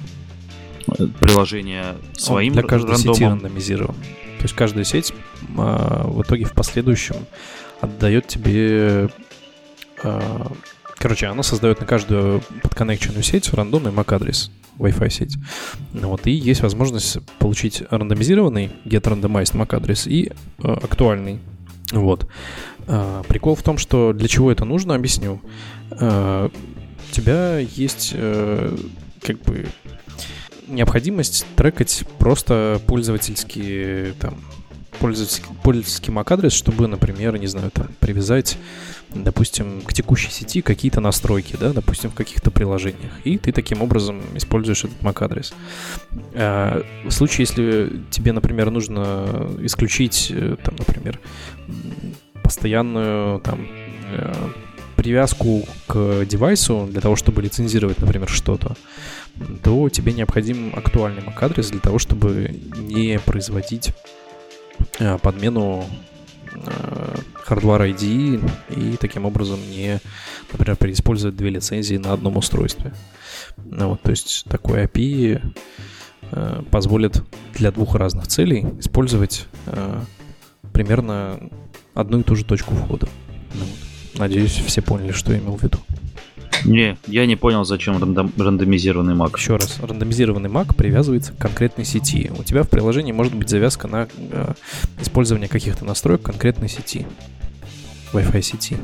[0.87, 3.14] э, приложения своим он для каждой рандомом.
[3.14, 3.94] сети рандомизирован.
[3.94, 7.16] То есть каждая сеть э, в итоге в последующем
[7.81, 9.09] отдает тебе
[10.03, 10.20] э,
[10.99, 15.37] Короче, она создает на каждую подконнекченную сеть рандомный MAC-адрес, Wi-Fi сеть.
[15.93, 21.39] Вот, и есть возможность получить рандомизированный get randomized MAC-адрес и э, актуальный.
[21.93, 22.29] Вот.
[22.89, 25.41] Э, прикол в том, что для чего это нужно, объясню.
[25.93, 28.77] Э, у тебя есть э,
[29.23, 29.67] как бы
[30.67, 34.39] необходимость трекать просто пользовательские там
[35.01, 38.59] пользовательский, пользовательский MAC-адрес, чтобы, например, не знаю, там, привязать,
[39.15, 43.13] допустим, к текущей сети какие-то настройки, да, допустим, в каких-то приложениях.
[43.25, 45.55] И ты таким образом используешь этот MAC-адрес.
[46.35, 51.21] В случае, если тебе, например, нужно исключить, э, там, например,
[52.43, 53.67] постоянную там,
[54.11, 54.35] э,
[54.97, 58.77] привязку к девайсу для того, чтобы лицензировать, например, что-то,
[59.63, 63.93] то тебе необходим актуальный MAC-адрес для того, чтобы не производить
[65.23, 65.85] подмену
[66.53, 67.14] э,
[67.47, 70.01] Hardware ID и таким образом не,
[70.53, 72.93] например, переиспользовать две лицензии на одном устройстве.
[73.57, 75.43] Ну вот, то есть такой API
[76.31, 77.23] э, позволит
[77.55, 79.47] для двух разных целей использовать
[80.73, 81.41] примерно
[81.95, 83.09] одну и ту же точку входа.
[83.55, 83.64] Ну.
[84.19, 85.79] Надеюсь, все поняли, что я имел в виду.
[86.64, 89.37] Не, я не понял, зачем рандом, рандомизированный Mac.
[89.37, 92.31] Еще раз, рандомизированный Mac привязывается к конкретной сети.
[92.38, 94.53] У тебя в приложении может быть завязка на э,
[95.01, 97.07] использование каких-то настроек конкретной сети.
[98.12, 98.77] Wi-Fi сети.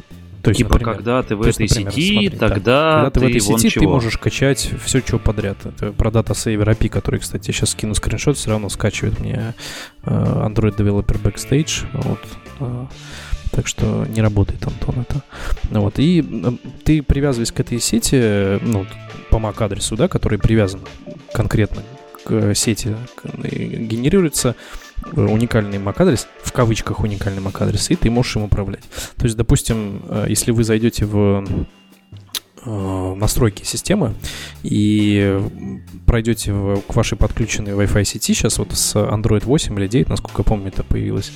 [0.42, 3.20] То есть, типа, например, когда ты в этой есть, например, сети, смотри, тогда когда ты,
[3.20, 3.84] ты в этой сети, чего?
[3.84, 5.56] ты можешь качать все, что подряд.
[5.64, 9.54] Это про Data Saver API, который, кстати, сейчас скину скриншот, все равно скачивает мне
[10.02, 11.86] э, Android Developer Backstage.
[11.94, 12.18] Вот,
[12.60, 12.86] э,
[13.54, 15.22] так что не работает, Антон, это.
[15.70, 15.98] Вот.
[15.98, 16.22] И
[16.84, 18.86] ты привязываясь к этой сети, ну,
[19.30, 20.80] по MAC-адресу, да, который привязан
[21.32, 21.82] конкретно
[22.24, 22.96] к сети,
[23.42, 24.56] генерируется
[25.12, 28.84] уникальный MAC-адрес, в кавычках уникальный MAC-адрес, и ты можешь им управлять.
[29.16, 31.44] То есть, допустим, э, если вы зайдете в
[32.64, 34.14] э, настройки системы
[34.62, 35.38] и
[36.06, 36.52] пройдете
[36.88, 40.68] к вашей подключенной Wi-Fi сети, сейчас вот с Android 8 или 9, насколько я помню,
[40.68, 41.32] это появилось,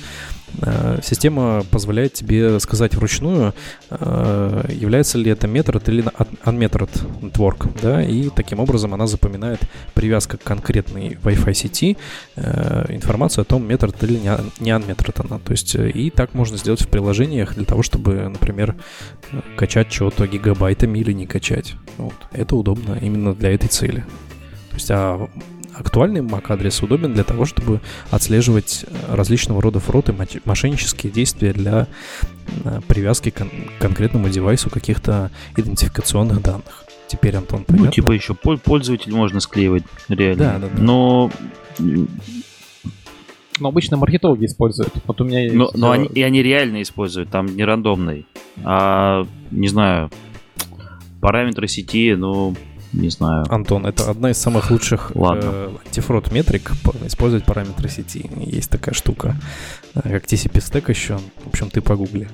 [1.03, 3.53] система позволяет тебе сказать вручную,
[3.91, 6.03] э, является ли это метод или
[6.45, 6.89] unmetered
[7.21, 9.59] network, да, и таким образом она запоминает
[9.93, 11.97] привязка к конкретной Wi-Fi сети
[12.35, 15.39] э, информацию о том, метод или не unmetered она.
[15.39, 18.75] То есть и так можно сделать в приложениях для того, чтобы, например,
[19.55, 21.75] качать чего-то гигабайтами или приложений качать.
[21.97, 22.13] Вот.
[22.31, 24.05] Это удобно именно для этой цели.
[24.69, 25.29] То есть, а
[25.79, 30.13] актуальный MAC-адрес удобен для того, чтобы отслеживать э, различного рода фрод и
[30.45, 31.87] мошеннические действия для
[32.65, 33.47] э, привязки к
[33.79, 36.85] конкретному девайсу каких-то идентификационных данных.
[37.07, 37.87] Теперь, Антон, понятно?
[37.87, 40.43] Ну, типа еще пользователь можно склеивать, реально.
[40.43, 40.81] Да, да, да.
[40.81, 41.31] Но
[43.59, 44.93] но обычно маркетологи используют.
[45.05, 45.55] Вот у меня есть...
[45.55, 48.25] Но, но они, и они реально используют, там не рандомный.
[48.63, 50.09] А, не знаю,
[51.21, 52.55] параметры сети, ну,
[52.93, 53.45] не знаю.
[53.49, 56.71] Антон, это одна из самых лучших э, антифрод метрик,
[57.05, 58.29] использовать параметры сети.
[58.37, 59.35] Есть такая штука,
[59.95, 61.17] э, как TCP Stack еще.
[61.43, 62.27] В общем, ты погугли.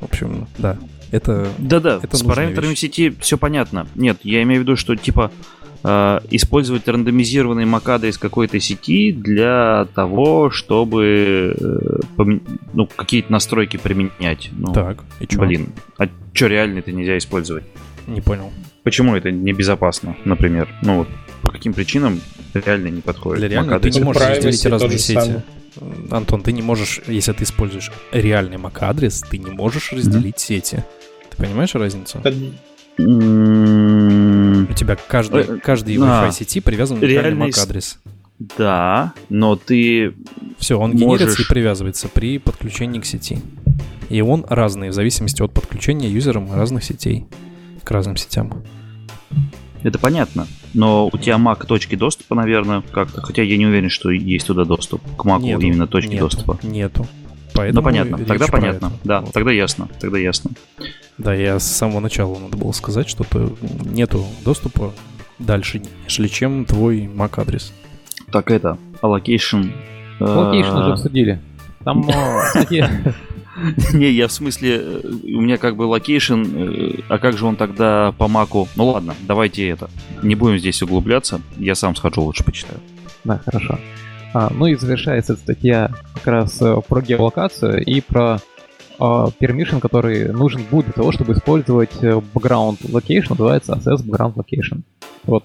[0.00, 0.78] В общем, да.
[1.10, 2.80] Это, Да-да, это с параметрами вещь.
[2.80, 3.86] сети все понятно.
[3.94, 5.30] Нет, я имею в виду, что типа
[5.82, 12.42] э, использовать рандомизированный MAC из какой-то сети для того, чтобы э, пом...
[12.74, 14.50] ну, какие-то настройки применять.
[14.52, 15.40] Ну, так, и что?
[15.40, 17.64] Блин, а что реально это нельзя использовать?
[18.08, 18.50] Не понял.
[18.82, 20.68] Почему это небезопасно, например?
[20.82, 21.08] Ну вот,
[21.42, 22.20] по каким причинам
[22.54, 23.40] реально не подходит?
[23.40, 25.20] Для реально ты не можешь разделить разные сети.
[25.20, 25.42] Самое.
[26.10, 30.40] Антон, ты не можешь, если ты используешь реальный MAC-адрес, ты не можешь разделить mm-hmm.
[30.40, 30.84] сети.
[31.30, 32.18] Ты понимаешь разницу?
[32.98, 37.98] У тебя каждый, э, каждый Wi-Fi сети привязан к реальный MAC-адрес.
[38.56, 40.14] Да, но ты
[40.58, 41.20] Все, он можешь...
[41.20, 43.38] генерится и привязывается при подключении к сети.
[44.08, 47.26] И он разный в зависимости от подключения юзером разных сетей
[47.88, 48.52] к разным сетям.
[49.82, 50.46] Это понятно.
[50.74, 53.22] Но у тебя Mac точки доступа, наверное, как-то.
[53.22, 55.00] Хотя я не уверен, что есть туда доступ.
[55.16, 56.58] К Mac нету, именно точки нету, доступа.
[56.62, 57.06] Нету.
[57.54, 58.92] Поэтому ну понятно, тогда понятно.
[59.04, 59.32] Да, вот.
[59.32, 60.50] тогда ясно, тогда ясно.
[61.16, 63.24] Да, я с самого начала надо было сказать, что
[63.86, 64.92] нету доступа
[65.38, 67.72] дальше, нежели чем твой MAC адрес.
[68.30, 69.72] Так это, allocation.
[70.20, 71.40] Allocation уже обсудили.
[71.84, 72.06] Там,
[72.46, 72.86] кстати,
[73.92, 77.56] Не, я в смысле, э, у меня как бы location, э, а как же он
[77.56, 78.68] тогда по MAC у?
[78.76, 79.90] Ну ладно, давайте это.
[80.22, 82.80] Не будем здесь углубляться, я сам схожу, лучше почитаю.
[83.24, 83.78] Да, хорошо.
[84.34, 88.40] А, ну и завершается статья как раз э, про геолокацию и про
[89.00, 94.80] Uh, permission, который нужен будет для того, чтобы использовать background location, называется access background location.
[95.22, 95.44] Вот,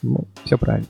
[0.00, 0.86] ну, все правильно.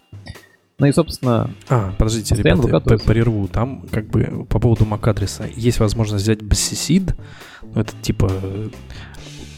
[0.79, 1.51] Ну и, собственно...
[1.69, 3.49] А, подождите, ребята, прерву.
[3.49, 7.15] Там, как бы, по поводу MAC-адреса, есть возможность взять BCSID,
[7.75, 8.31] ну, это типа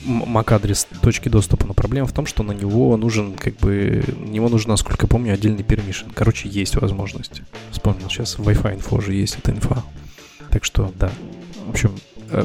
[0.07, 4.49] MAC-адрес точки доступа, но проблема в том, что на него нужен, как бы, на него
[4.49, 6.11] нужен, насколько я помню, отдельный permission.
[6.15, 7.43] Короче, есть возможность.
[7.73, 9.83] Вспомнил сейчас, Wi-Fi инфо уже есть, эта инфа.
[10.51, 11.11] Так что, да.
[11.67, 11.93] В общем,
[12.31, 12.45] э,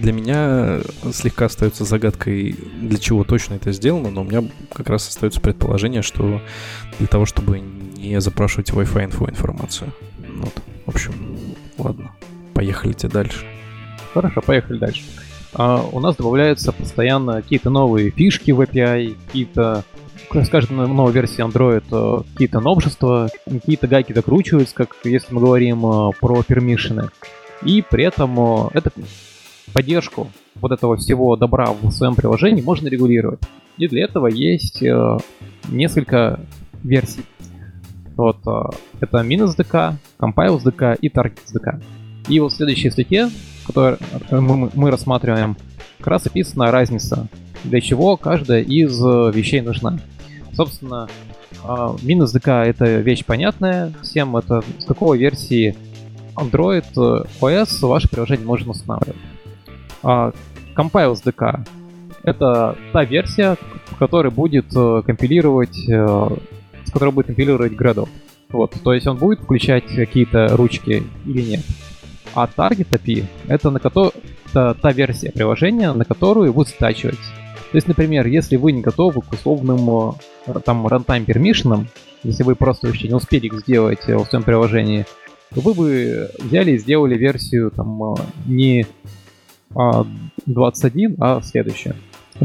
[0.00, 0.80] для меня
[1.12, 6.02] слегка остается загадкой, для чего точно это сделано, но у меня как раз остается предположение,
[6.02, 6.40] что
[6.98, 9.92] для того, чтобы не запрашивать Wi-Fi инфо информацию.
[10.18, 10.54] Вот.
[10.86, 11.12] В общем,
[11.78, 12.12] ладно.
[12.54, 13.46] Поехали дальше.
[14.12, 15.02] Хорошо, поехали дальше.
[15.54, 19.84] А, у нас добавляются постоянно какие-то новые фишки в API, какие-то
[20.32, 25.84] с каждой новой версии Android э, какие-то новшества, какие-то гайки докручиваются, как если мы говорим
[25.84, 27.10] э, про пермишины.
[27.62, 28.90] И при этом э, это
[29.72, 33.40] поддержку вот этого всего добра в своем приложении можно регулировать.
[33.78, 34.82] И для этого есть
[35.68, 36.40] несколько
[36.82, 37.24] версий.
[38.16, 38.62] Вот, э,
[39.00, 41.82] это минус SDK, compile SDK и target SDK.
[42.28, 43.30] И вот в следующей статье,
[43.66, 43.98] которую
[44.30, 45.56] мы, мы рассматриваем,
[45.98, 47.28] как раз описана разница,
[47.64, 49.98] для чего каждая из э, вещей нужна.
[50.52, 51.08] Собственно,
[52.02, 55.74] минус SDK это вещь понятная всем, это с какой версии
[56.36, 59.16] Android OS ваше приложение можно устанавливать.
[60.02, 60.32] А
[60.76, 61.66] Compile SDK
[62.22, 63.56] это та версия,
[63.98, 65.88] которая будет э, компилировать
[66.92, 68.08] который будет компилировать Gradle.
[68.50, 71.60] Вот, то есть он будет включать какие-то ручки или нет.
[72.34, 74.12] А Target API это, на кото...
[74.52, 77.18] та версия приложения, на которую будет стачивать.
[77.70, 80.14] То есть, например, если вы не готовы к условным
[80.46, 81.86] э, там runtime permission,
[82.22, 85.06] если вы просто еще не успели их сделать э, в своем приложении,
[85.54, 88.86] то вы бы взяли и сделали версию там э, не
[90.46, 91.94] 21, а следующую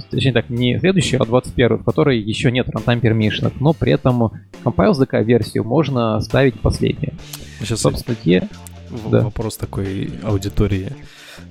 [0.09, 4.31] точнее так, не следующий, а 21, в которой еще нет runtime permission, но при этом
[4.63, 7.13] compile SDK версию можно ставить последнюю.
[7.59, 8.47] Сейчас, собственно, те...
[9.11, 9.19] Да.
[9.19, 10.93] Вопрос такой аудитории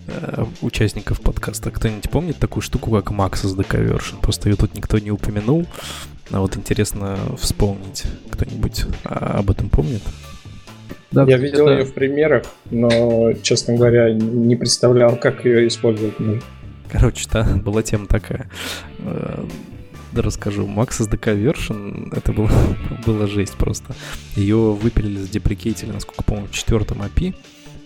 [0.06, 1.70] э, участников подкаста.
[1.70, 4.20] Кто-нибудь помнит такую штуку, как Max SDK version?
[4.22, 5.66] Просто ее тут никто не упомянул.
[6.30, 8.04] А вот интересно вспомнить.
[8.30, 10.00] Кто-нибудь а, об этом помнит?
[11.16, 11.78] Да, Я видел это...
[11.78, 16.14] ее в примерах, но, честно говоря, не представлял, как ее использовать.
[16.90, 18.50] Короче, да, была тема такая.
[18.98, 19.44] Э,
[20.12, 20.66] да расскажу.
[20.66, 22.50] Max SDK version, это было,
[23.06, 23.94] было жесть просто.
[24.34, 27.34] Ее выпилили с деприкейтили, насколько помню, в четвертом API.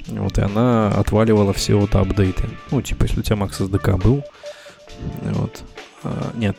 [0.08, 2.48] Вот, и она отваливала все вот апдейты.
[2.72, 4.24] Ну, типа, если у тебя Max SDK был,
[5.22, 5.62] вот,
[6.02, 6.56] А, нет.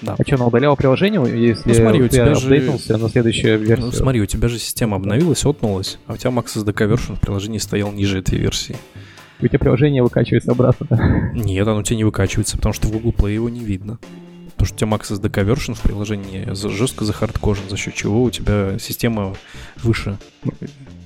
[0.00, 0.14] Да.
[0.16, 2.98] А что, она удаляла приложение, если ну, смотри, у тебя же...
[2.98, 3.86] на следующую версию?
[3.86, 7.20] Ну, смотри, у тебя же система обновилась, отнулась, а у тебя Max SDK version в
[7.20, 8.76] приложении стоял ниже этой версии.
[9.40, 11.32] У тебя приложение выкачивается обратно.
[11.34, 13.98] Нет, оно у тебя не выкачивается, потому что в Google Play его не видно.
[14.56, 18.30] Потому что у тебя Max SDK version в приложении жестко захардкожен, за счет чего у
[18.30, 19.34] тебя система
[19.76, 20.18] выше.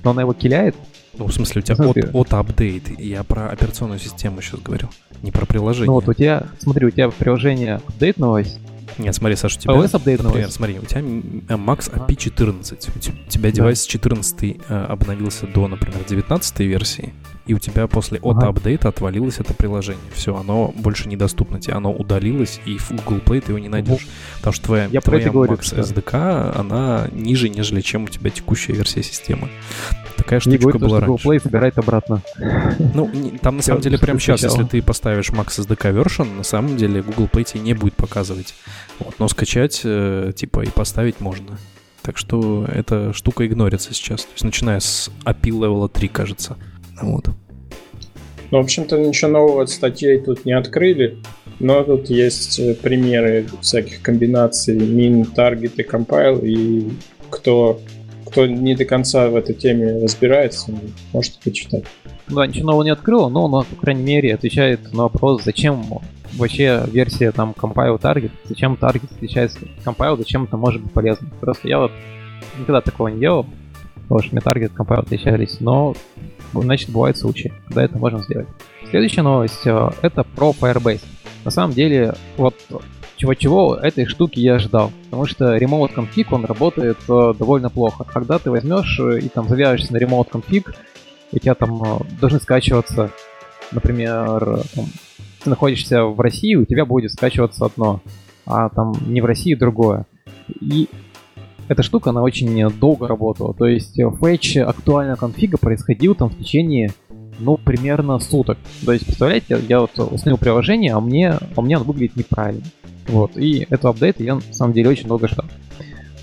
[0.03, 0.75] Но она его киляет?
[1.15, 2.99] Ну, в смысле, у тебя от, от апдейт.
[2.99, 4.89] Я про операционную систему сейчас говорю,
[5.21, 5.87] не про приложение.
[5.87, 8.57] Ну вот у тебя, смотри, у тебя приложение апдейтнулось,
[8.97, 9.73] нет, смотри, Саша, у тебя...
[9.73, 12.89] OS апдейт Например, смотри, у тебя Max API 14.
[12.95, 17.13] У тебя девайс 14 э, обновился до, например, 19 версии,
[17.45, 18.47] и у тебя после ага.
[18.47, 20.03] апдейта отвалилось это приложение.
[20.13, 24.07] Все, оно больше недоступно тебе, оно удалилось, и в Google Play ты его не найдешь.
[24.37, 28.73] Потому что твоя, Я твоя говорю, Max SDK, она ниже, нежели чем у тебя текущая
[28.73, 29.49] версия системы.
[30.33, 31.23] Такая штучка не говорит, была что раньше.
[31.23, 32.21] Google Play собирает обратно.
[32.93, 33.11] Ну,
[33.41, 37.01] там на самом деле прямо сейчас, если ты поставишь Max SDK version, на самом деле
[37.01, 38.55] Google Play тебе не будет показывать.
[38.99, 41.57] Вот, но скачать, э, типа, и поставить можно.
[42.01, 44.23] Так что эта штука игнорится сейчас.
[44.23, 46.57] То есть начиная с API левела 3, кажется.
[47.01, 47.27] Вот.
[48.51, 51.17] Ну, в общем-то, ничего нового от статей тут не открыли,
[51.59, 56.91] но тут есть э, примеры всяких комбинаций min, target и compile, и
[57.29, 57.79] кто,
[58.33, 60.73] кто не до конца в этой теме разбирается,
[61.13, 61.83] может почитать.
[62.27, 65.85] Да, ничего нового не открыл, но он, по крайней мере, отвечает на вопрос, зачем
[66.33, 71.29] вообще версия там compile target, зачем target отличается от compile, зачем это может быть полезно.
[71.39, 71.91] Просто я вот
[72.57, 73.45] никогда такого не делал,
[74.01, 75.93] потому что мне target compile отличались, но
[76.53, 78.47] значит, бывают случаи, когда это можно сделать.
[78.89, 81.03] Следующая новость э, это про Firebase.
[81.45, 82.55] На самом деле, вот
[83.23, 88.03] чего-чего этой штуки я ждал, потому что remote config, он работает э, довольно плохо.
[88.03, 90.75] Когда ты возьмешь э, и там завяжешься на remote config,
[91.31, 93.11] у тебя там должны скачиваться,
[93.71, 94.85] например, там,
[95.41, 98.01] ты находишься в России, у тебя будет скачиваться одно,
[98.45, 100.05] а там не в России другое.
[100.59, 100.89] И
[101.69, 103.53] эта штука, она очень долго работала.
[103.53, 106.91] То есть э, фэтч актуального конфига происходил там в течение,
[107.39, 108.57] ну, примерно суток.
[108.85, 112.63] То есть, представляете, я вот установил приложение, а мне, а мне оно выглядит неправильно.
[113.07, 115.45] Вот, и это апдейт я на самом деле очень долго ждал.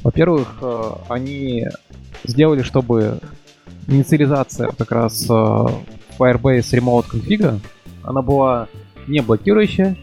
[0.03, 1.67] Во-первых, э, они
[2.25, 3.21] сделали, чтобы
[3.87, 5.33] инициализация как раз э,
[6.19, 7.61] Firebase Remote конфига,
[8.03, 8.69] она была
[9.07, 9.97] не блокирующая,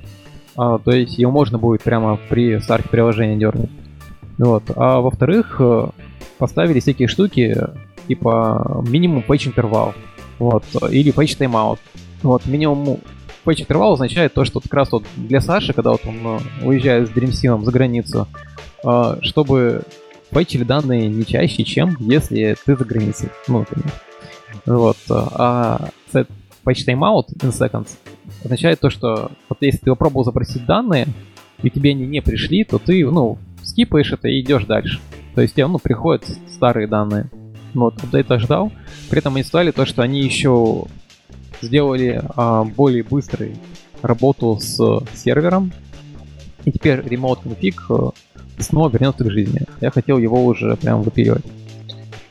[0.55, 3.70] а, то есть ее можно будет прямо при старте приложения дернуть.
[4.38, 4.64] Вот.
[4.76, 5.89] А во-вторых, э,
[6.38, 7.55] поставили всякие штуки,
[8.08, 9.93] типа minimum page interval,
[10.39, 11.80] вот, или page timeout.
[12.23, 12.99] Вот, minimum
[13.43, 17.07] page interval означает то, что как раз вот для Саши, когда вот он э, уезжает
[17.07, 18.27] с DreamSim за границу,
[18.83, 19.83] э, чтобы
[20.29, 23.29] пейджили данные не чаще, чем если ты за границей.
[23.47, 23.65] Ну.
[24.65, 24.97] Вот.
[25.09, 26.27] А set
[26.65, 27.89] page timeout in seconds
[28.43, 31.07] означает то, что вот если ты попробовал запросить данные,
[31.63, 34.99] и тебе они не пришли, то ты, ну, скипаешь это и идешь дальше.
[35.33, 37.29] То есть тебе, ну, приходят старые данные.
[37.78, 38.71] Вот, апдейт ждал.
[39.07, 40.86] При этом они сказали то, что они еще
[41.61, 43.55] сделали а, более быстрой
[44.01, 44.78] работу с
[45.13, 45.71] сервером.
[46.65, 47.75] И теперь Remote Config
[48.57, 49.61] э, снова вернется к жизни.
[49.80, 51.45] Я хотел его уже прям выпиливать.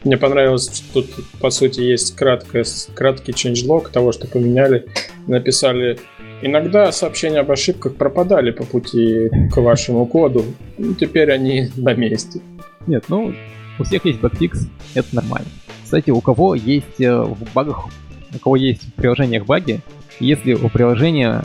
[0.02, 4.86] Мне понравилось, что тут, по сути, есть краткое, краткий changelog того, что поменяли.
[5.28, 5.98] Написали
[6.42, 10.44] Иногда сообщения об ошибках пропадали по пути к вашему коду.
[10.76, 12.40] Ну, теперь они на месте.
[12.86, 13.32] Нет, ну,
[13.78, 15.48] у всех есть багфикс, это нормально.
[15.84, 17.86] Кстати, у кого есть э, в багах,
[18.34, 19.80] у кого есть в приложениях баги,
[20.18, 21.44] если у приложения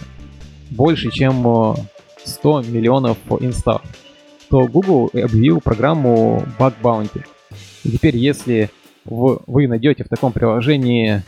[0.69, 1.75] больше, чем
[2.23, 3.81] 100 э, миллионов инстав,
[4.49, 7.25] то Google объявил программу Bug Bounty.
[7.83, 8.69] И теперь, если
[9.05, 11.23] вы найдете в таком приложении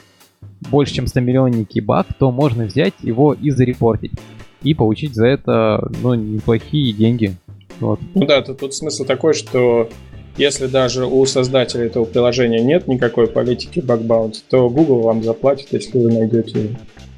[0.70, 4.14] больше, чем 100 миллионники баг, то можно взять его и зарепортить.
[4.62, 7.36] И получить за это, ну, неплохие деньги.
[7.80, 8.00] Вот.
[8.14, 9.90] Ну да, тут, тут смысл такой, что
[10.38, 16.00] если даже у создателя этого приложения нет никакой политики бакбаунти, то Google вам заплатит, если
[16.00, 16.76] вы найдете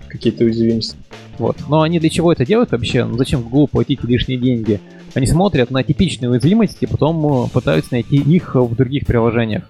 [0.08, 0.98] какие-то уязвимости.
[1.38, 1.58] Вот.
[1.70, 3.04] Но они для чего это делают вообще?
[3.06, 4.80] Ну зачем Google платить лишние деньги?
[5.14, 9.64] Они смотрят на типичные уязвимости, потом э, пытаются найти их в других приложениях.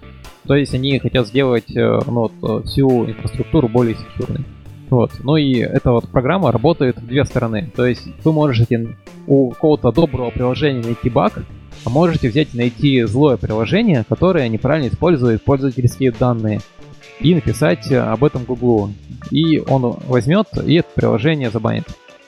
[0.46, 4.44] То есть они хотят сделать э, ну, вот, э, всю инфраструктуру более секьюрной.
[4.90, 5.12] Вот.
[5.22, 7.70] Ну и эта вот программа работает в две стороны.
[7.74, 11.44] То есть вы можете у какого-то доброго приложения найти баг,
[11.90, 16.60] можете взять и найти злое приложение, которое неправильно использует пользовательские данные,
[17.20, 18.90] и написать об этом Google.
[19.30, 21.84] И он возьмет и это приложение забанит.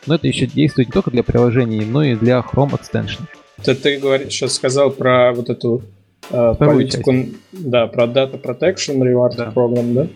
[0.06, 3.22] Но это еще действует не только для приложений, но и для Chrome Extension.
[3.58, 5.82] Это ты говоришь, сейчас сказал про вот эту
[6.30, 7.32] э, политику, часть.
[7.52, 9.52] да, про Data Protection Reward да.
[9.54, 10.06] Program, да?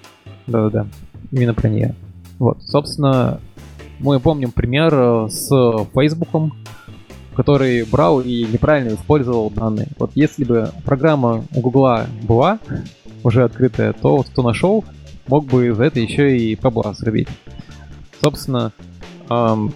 [0.46, 0.86] Да-да-да,
[1.32, 1.94] именно про нее.
[2.38, 3.40] Вот, собственно,
[3.98, 5.48] мы помним пример э, с
[5.92, 6.54] Фейсбуком,
[7.34, 9.88] который брал и неправильно использовал данные.
[9.98, 12.58] Вот если бы программа у Гугла была
[13.22, 14.84] уже открытая, то вот кто нашел,
[15.28, 17.28] мог бы за это еще и бабла срубить.
[18.20, 18.72] Собственно,
[19.30, 19.72] эм,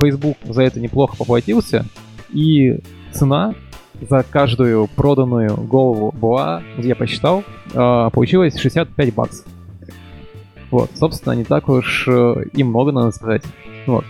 [0.00, 1.86] Facebook за это неплохо поплатился,
[2.32, 2.80] и
[3.12, 3.54] цена
[4.00, 9.46] за каждую проданную голову была, я посчитал, э, получилось 65 баксов.
[10.70, 13.44] Вот, собственно, не так уж э, и много, надо сказать.
[13.86, 14.04] Вот.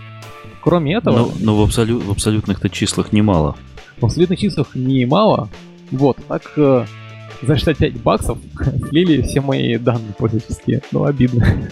[0.65, 1.15] Кроме этого...
[1.15, 3.55] Но, но в, абсолю, в абсолютных-то числах немало.
[3.99, 5.47] В абсолютных числах немало.
[5.91, 6.85] Вот, так э,
[7.43, 8.39] за 65 баксов
[8.89, 10.81] слили все мои данные пользовательские.
[10.91, 11.69] Ну, обидно.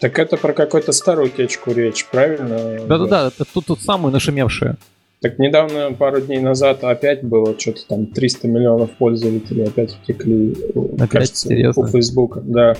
[0.00, 2.84] Так это про какую-то старую утечку речь, правильно?
[2.84, 4.76] Да-да-да, это тут, тут самую нашумевшую.
[5.22, 10.56] Так недавно, пару дней назад, опять было что-то там 300 миллионов пользователей опять утекли,
[10.96, 11.82] опять кажется, интересно.
[11.82, 12.40] у Фейсбука.
[12.40, 12.74] Да.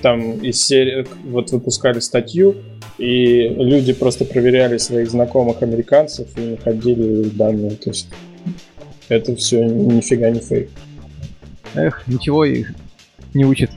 [0.00, 2.54] Там из серии, вот выпускали статью,
[2.96, 7.72] и люди просто проверяли своих знакомых американцев и находили данные.
[7.72, 8.08] То есть
[9.10, 10.70] это все нифига не фейк.
[11.74, 12.72] Эх, ничего их
[13.34, 13.70] не учит.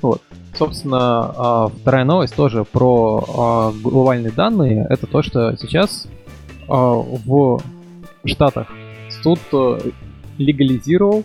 [0.00, 0.22] Вот.
[0.56, 4.86] Собственно, а, вторая новость тоже про а, глобальные данные.
[4.88, 6.08] Это то, что сейчас
[6.68, 7.60] в
[8.24, 8.68] Штатах
[9.22, 9.78] суд э,
[10.38, 11.24] легализировал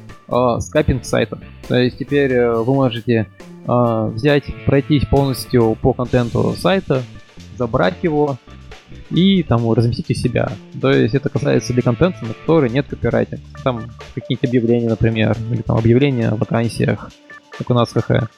[0.60, 1.40] скапинг сайтов.
[1.68, 3.28] То есть теперь э, вы можете
[3.66, 7.04] взять, пройтись полностью по контенту сайта,
[7.58, 8.38] забрать его
[9.10, 10.52] и там разместить у себя.
[10.82, 13.40] То есть это касается для контента, на который нет копирайта.
[13.64, 13.84] Там
[14.16, 17.12] какие-то объявления, например, или там объявления о вакансиях,
[17.58, 18.30] как у нас ХХ.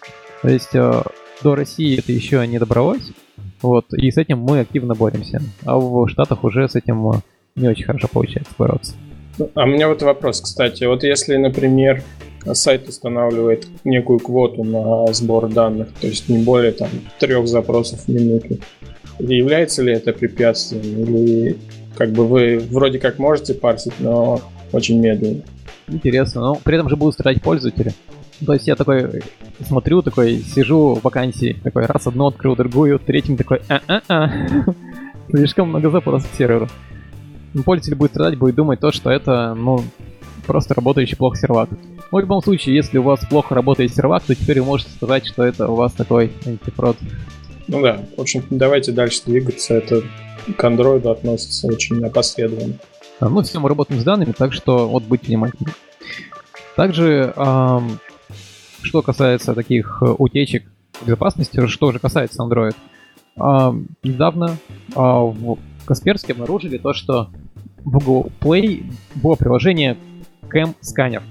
[0.42, 1.04] То есть э,
[1.44, 3.12] до России это еще не добралось,
[3.62, 5.42] вот, и с этим мы активно боремся.
[5.66, 7.14] А в Штатах уже с этим э,
[7.56, 8.94] не очень хорошо получается бороться.
[9.54, 10.84] А у меня вот вопрос, кстати.
[10.84, 12.04] Вот если, например,
[12.54, 16.90] сайт устанавливает некую квоту на сбор данных, то есть не более там
[17.20, 18.58] трех запросов в минуту,
[19.20, 21.04] является ли это препятствием?
[21.04, 21.58] Или
[21.96, 24.42] как бы вы вроде как можете парсить, но
[24.72, 25.42] очень медленно?
[25.88, 27.94] Интересно, но при этом же будут страдать пользователи.
[28.46, 29.22] То есть я такой
[29.66, 34.32] смотрю, такой сижу в вакансии, такой раз одну открыл, другую, третьим такой а-а-а.
[35.30, 36.68] Слишком много запросов к серверу.
[37.66, 39.84] Пользователь будет страдать, будет думать то, что это, ну,
[40.46, 41.70] просто работающий плохо сервак.
[42.12, 45.28] Ну, в любом случае, если у вас плохо работает сервак, то теперь вы можете сказать,
[45.28, 46.98] что это у вас такой антифрод.
[47.68, 49.76] Ну да, в общем, давайте дальше двигаться.
[49.76, 50.02] Это
[50.58, 52.76] к андроиду относится очень опосредованно.
[53.20, 55.72] А, ну, все мы работаем с данными, так что вот будьте внимательны.
[56.76, 58.00] Также эм,
[58.82, 60.64] что касается таких э, утечек
[61.06, 62.76] безопасности, что же касается Android,
[63.38, 63.74] а,
[64.04, 64.58] недавно
[64.96, 67.30] а, в Касперске обнаружили то, что
[67.78, 69.98] в Google Play было приложение
[70.44, 71.24] Cam Scanner,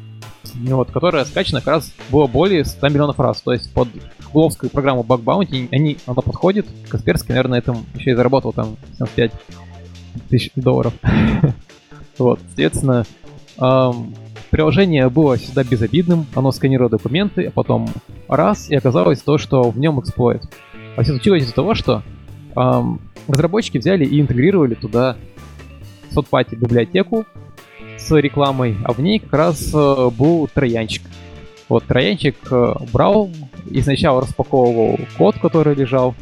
[0.54, 3.42] вот, которое скачано как раз было более 100 миллионов раз.
[3.42, 3.88] То есть под
[4.24, 6.66] гугловскую программу Bug Bounty они, она подходит.
[6.88, 9.32] Касперский, наверное, этом еще и заработал там 75
[10.30, 10.94] тысяч долларов.
[12.18, 13.04] вот, соответственно,
[14.50, 17.88] Приложение было всегда безобидным, оно сканировало документы, а потом
[18.28, 20.42] раз, и оказалось то, что в нем эксплойт.
[20.96, 22.02] А все случилось из-за того, что
[22.56, 25.16] эм, разработчики взяли и интегрировали туда
[26.10, 27.26] сотпати библиотеку
[27.98, 31.02] с рекламой, а в ней как раз э, был троянчик.
[31.68, 33.30] Вот троянчик э, брал
[33.70, 36.14] и сначала распаковывал код, который лежал,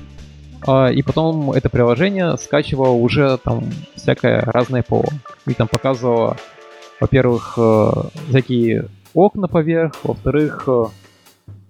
[0.67, 5.05] э, и потом это приложение скачивало уже там всякое разное ПО.
[5.47, 6.37] И там показывало
[7.01, 7.91] во-первых, э,
[8.33, 10.69] такие окна поверх, во-вторых,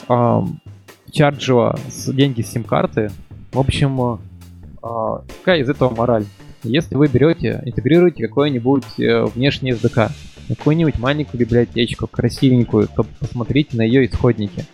[0.09, 0.41] э,
[1.11, 3.11] чарджила деньги с сим-карты.
[3.53, 4.17] В общем, э,
[4.83, 6.27] какая из этого мораль?
[6.63, 10.11] Если вы берете, интегрируете какой-нибудь внешний SDK,
[10.49, 14.65] какую-нибудь маленькую библиотечку, красивенькую, то посмотрите на ее исходники.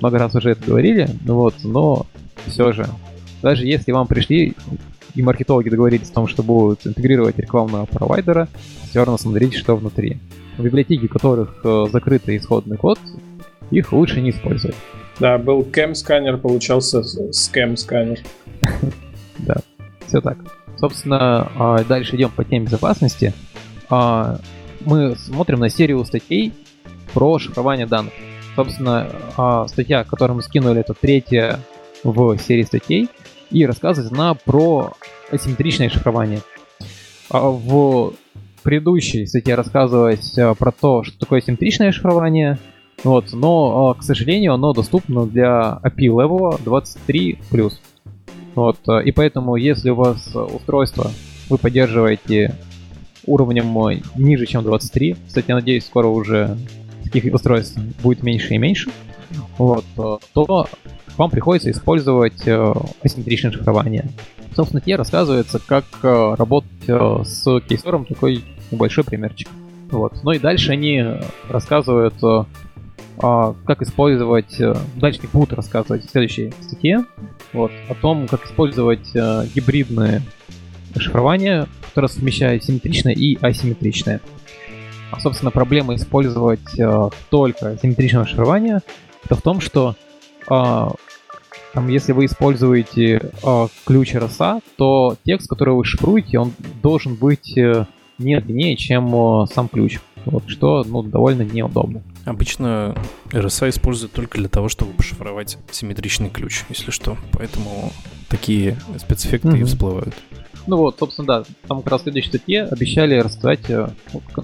[0.00, 2.06] Много раз уже это говорили, вот, но
[2.46, 2.88] все же,
[3.42, 4.54] даже если вам пришли
[5.18, 8.46] и маркетологи договорились о том, что будут интегрировать рекламного провайдера,
[8.88, 10.18] все равно смотрите, что внутри.
[10.56, 13.00] В библиотеке, у которых э, закрытый исходный код,
[13.72, 14.76] их лучше не использовать.
[15.18, 18.20] Да, был кэм-сканер, получался скэм-сканер.
[19.38, 19.54] Да,
[20.08, 20.36] все так.
[20.78, 23.32] Собственно, а, дальше идем по теме безопасности.
[23.88, 24.40] А,
[24.80, 26.52] мы смотрим на серию статей
[27.14, 28.12] про шифрование данных.
[28.56, 31.60] Собственно, а, статья, которую мы скинули, это третья
[32.02, 33.08] в серии статей,
[33.50, 34.92] и рассказывает она про
[35.30, 36.40] асимметричное шифрование.
[37.30, 38.12] В
[38.62, 42.58] предыдущей статье рассказывалось э, про то, что такое симметричное шифрование,
[43.04, 47.72] вот, но, э, к сожалению, оно доступно для API Level 23+.
[48.54, 51.10] Вот, э, и поэтому, если у вас устройство
[51.48, 52.54] вы поддерживаете
[53.26, 56.58] уровнем ниже, чем 23, кстати, я надеюсь, скоро уже
[57.04, 58.90] таких устройств будет меньше и меньше,
[59.56, 60.66] вот, то
[61.18, 64.06] вам приходится использовать э, асимметричное шифрование.
[64.54, 69.48] Собственно, тебе рассказывается, как э, работать э, с кейсором, такой небольшой примерчик.
[69.90, 70.14] Вот.
[70.22, 71.02] Ну и дальше они
[71.48, 72.14] рассказывают,
[73.20, 74.60] а, как использовать,
[74.96, 77.06] дальше они будут рассказывать в следующей статье,
[77.54, 80.20] вот, о том, как использовать гибридные
[80.94, 84.20] шифрование, которое совмещает симметричное и асимметричное.
[85.10, 86.60] А, собственно, проблема использовать
[87.30, 88.80] только симметричное шифрование
[89.24, 89.94] это в том, что
[90.50, 90.88] э,
[91.72, 96.52] там, если вы используете э, ключ RSA, то текст, который вы шифруете, он
[96.82, 97.86] должен быть э,
[98.18, 100.00] не длиннее, чем э, сам ключ.
[100.24, 102.02] Вот, что ну, довольно неудобно.
[102.24, 102.94] Обычно
[103.30, 107.16] RSA используют только для того, чтобы пошифровать симметричный ключ, если что.
[107.32, 107.92] Поэтому
[108.28, 109.60] такие спецэффекты mm-hmm.
[109.60, 110.14] и всплывают.
[110.68, 113.88] Ну вот, собственно, да, там как раз в следующей статье обещали рассказать, э,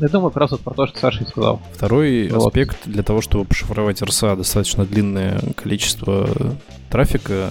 [0.01, 1.61] я думаю, как раз вот про то, что Саша и сказал.
[1.75, 2.47] Второй вот.
[2.47, 6.27] аспект для того, чтобы пошифровать RSA достаточно длинное количество
[6.89, 7.51] трафика,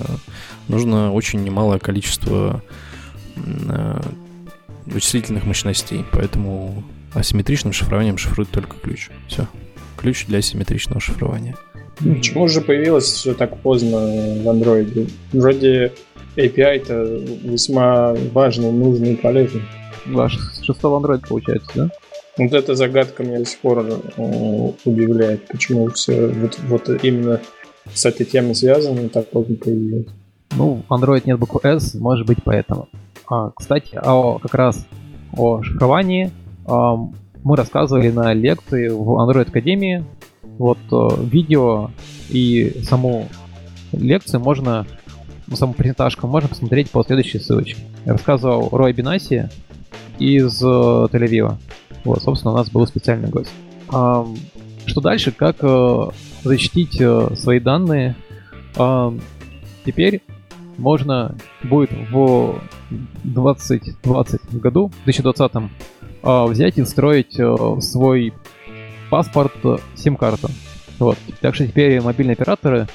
[0.68, 2.64] нужно очень немалое количество
[3.36, 4.02] э,
[4.88, 9.10] вычислительных мощностей, поэтому асимметричным шифрованием шифрует только ключ.
[9.28, 9.48] Все.
[9.98, 11.56] Ключ для симметричного шифрования.
[12.00, 15.12] Почему же появилось все так поздно в Android?
[15.32, 15.94] Вроде
[16.36, 17.04] API-то
[17.44, 19.62] весьма важный, нужный и полезный.
[20.06, 21.90] Да, шестого Android получается, да?
[22.38, 27.40] Вот эта загадка меня до сих пор э, удивляет, почему все вот, вот именно
[27.94, 30.08] с этой темой связано так поздно появилось.
[30.56, 32.90] Ну, Android нет буквы S, может быть поэтому.
[33.30, 34.86] А, кстати, о, как раз
[35.38, 36.32] о шифровании
[36.66, 36.96] а,
[37.44, 40.04] мы рассказывали на лекции в Android Академии.
[40.44, 41.92] Вот а, видео
[42.30, 43.28] и саму
[43.92, 44.86] лекцию можно
[45.48, 47.82] ну, саму презентажку можно посмотреть по следующей ссылочке.
[48.06, 49.50] Я рассказывал Рой Бинаси
[50.20, 51.58] из э, Тель-Авива.
[52.04, 53.52] Вот, собственно, у нас был специальный гость.
[53.90, 54.28] А,
[54.86, 55.32] что дальше?
[55.32, 56.10] Как э,
[56.44, 58.16] защитить э, свои данные?
[58.76, 59.14] А,
[59.86, 60.22] теперь
[60.78, 62.62] можно будет в
[63.24, 65.52] 2020 году, в 2020
[66.24, 68.34] э, взять и встроить э, свой
[69.10, 69.54] паспорт
[69.96, 70.50] сим-карту.
[71.00, 71.18] Вот.
[71.42, 72.88] Так что теперь мобильные операторы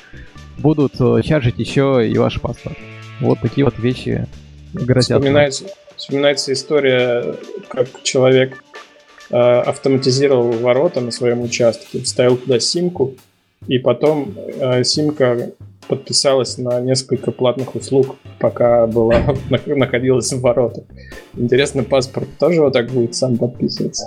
[0.59, 2.77] будут э, чаржить еще и ваш паспорт.
[3.21, 4.27] Вот такие вот вещи
[4.73, 5.19] грозят.
[5.19, 5.65] Вспоминается,
[5.97, 7.35] вспоминается история,
[7.69, 8.63] как человек
[9.31, 13.15] э, автоматизировал ворота на своем участке, вставил туда симку,
[13.67, 15.53] и потом э, симка
[15.89, 19.35] подписалась на несколько платных услуг, пока была
[19.67, 20.85] находилась в воротах.
[21.35, 24.07] Интересно, паспорт тоже вот так будет сам подписываться?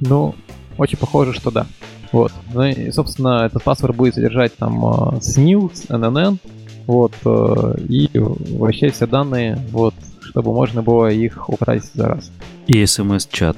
[0.00, 0.34] Ну,
[0.78, 1.66] очень похоже, что да.
[2.12, 2.32] Вот.
[2.52, 6.38] Ну и, собственно, этот паспорт будет содержать там SNIL, э, NNN,
[6.86, 12.32] вот, э, и вообще все данные, вот, чтобы можно было их украсть за раз.
[12.66, 13.56] И смс-чат.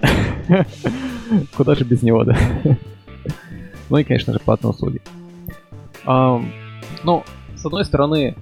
[1.56, 2.36] Куда же без него, да?
[3.90, 5.00] ну и, конечно же, платные услуги.
[6.06, 7.24] ну,
[7.56, 8.34] с одной стороны,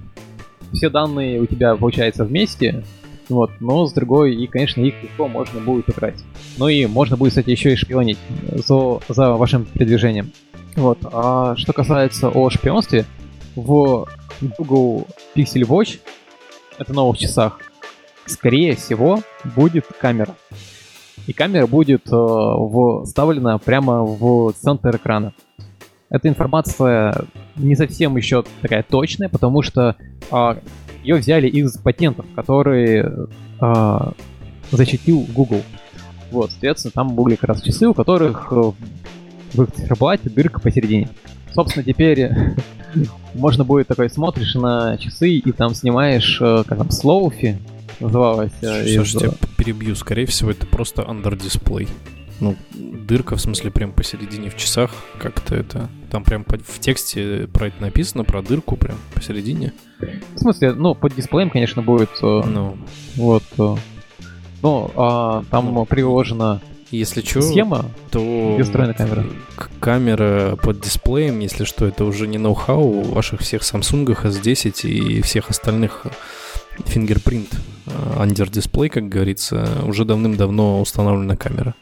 [0.72, 2.84] все данные у тебя, получается, вместе,
[3.28, 6.24] вот, но с другой, и, конечно, их легко можно будет украсть.
[6.58, 8.18] Ну и можно будет, кстати, еще и шпионить
[8.52, 10.32] за, за вашим передвижением.
[10.76, 10.98] Вот.
[11.04, 13.04] А что касается о шпионстве,
[13.56, 14.06] в
[14.40, 15.98] Google Pixel Watch,
[16.78, 17.58] это новых часах,
[18.26, 19.20] скорее всего,
[19.56, 20.36] будет камера.
[21.26, 25.32] И камера будет э, вставлена прямо в центр экрана.
[26.08, 27.24] Эта информация
[27.56, 29.96] не совсем еще такая точная, потому что
[30.30, 30.54] э,
[31.06, 33.28] ее взяли из патентов, которые
[33.60, 33.98] э,
[34.72, 35.62] защитил Google.
[36.32, 38.72] Вот, соответственно, там были как раз часы, у которых э,
[39.54, 41.08] в их циферблате дырка посередине.
[41.54, 42.30] Собственно, теперь
[43.34, 47.58] можно будет такой, смотришь на часы и там снимаешь, э, как там, слоуфи
[48.00, 48.52] называлось.
[48.58, 49.22] Слушайте, из...
[49.22, 51.88] я перебью, скорее всего, это просто under display.
[52.40, 55.88] Ну, дырка, в смысле, прям посередине в часах, как-то это...
[56.10, 59.72] Там прям в тексте про это написано, про дырку прям посередине.
[60.34, 62.10] В смысле, ну, под дисплеем, конечно, будет...
[62.22, 62.76] Э, ну.
[63.16, 63.42] Вот.
[63.58, 63.76] Э,
[64.62, 66.60] ну, а, там ну, приложена
[66.90, 69.24] если что, схема, то встроена камера.
[69.80, 75.50] Камера под дисплеем, если что, это уже не ноу-хау ваших всех Samsung S10 и всех
[75.50, 76.06] остальных
[76.78, 77.48] fingerprint
[77.86, 81.74] э, under display, как говорится, уже давным-давно установлена камера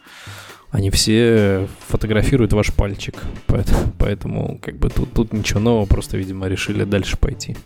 [0.75, 3.15] они все фотографируют ваш пальчик.
[3.47, 7.57] Поэтому, поэтому как бы тут, тут ничего нового, просто, видимо, решили дальше пойти.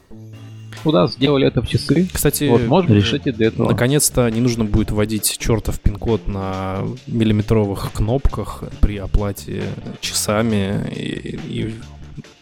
[0.82, 2.06] Куда ну сделали это в часы.
[2.12, 3.66] Кстати, вот, может решите для этого.
[3.70, 9.62] Наконец-то не нужно будет вводить чертов пин-код на миллиметровых кнопках при оплате
[10.00, 11.74] часами и, и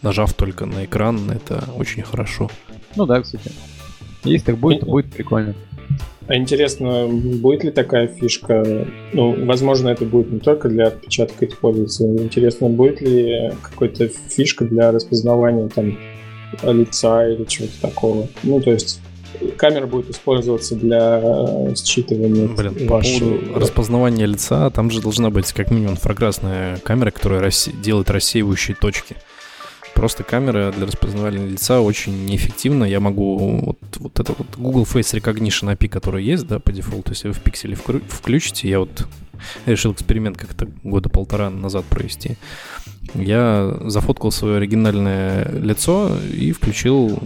[0.02, 2.50] нажав только на экран, это очень хорошо.
[2.96, 3.52] Ну да, кстати.
[4.24, 5.54] Если так будет, то будет прикольно.
[6.28, 8.86] А интересно, будет ли такая фишка?
[9.12, 12.04] Ну, возможно, это будет не только для отпечатка использоваться.
[12.04, 15.96] Интересно, будет ли какая-то фишка для распознавания там
[16.64, 18.28] лица или чего-то такого.
[18.42, 19.00] Ну, то есть
[19.56, 23.20] камера будет использоваться для э, считывания Блин, вашей...
[23.20, 27.72] по поводу распознавания лица, там же должна быть как минимум инфракрасная камера, которая рассе...
[27.72, 29.16] делает рассеивающие точки.
[29.96, 32.84] Просто камера для распознавания лица очень неэффективна.
[32.84, 37.12] Я могу вот, вот это вот Google Face Recognition API, который есть, да, по дефолту,
[37.12, 39.08] если вы в пикселе включите, я вот
[39.64, 42.36] решил эксперимент как-то года полтора назад провести.
[43.14, 47.18] Я зафоткал свое оригинальное лицо и включил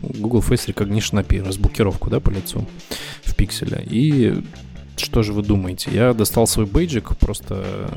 [0.00, 2.64] Google Face Recognition API, разблокировку, да, по лицу
[3.24, 3.84] в пикселе.
[3.90, 4.40] И
[4.96, 5.90] что же вы думаете?
[5.92, 7.90] Я достал свой бейджик, просто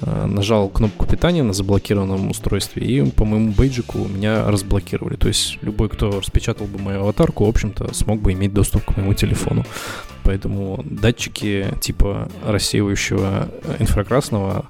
[0.00, 5.16] нажал кнопку питания на заблокированном устройстве, и по моему бейджику меня разблокировали.
[5.16, 8.96] То есть любой, кто распечатал бы мою аватарку, в общем-то, смог бы иметь доступ к
[8.96, 9.64] моему телефону.
[10.24, 14.66] Поэтому датчики типа рассеивающего инфракрасного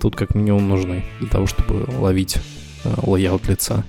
[0.00, 2.36] тут как минимум нужны для того, чтобы ловить
[2.84, 3.84] э, layout лица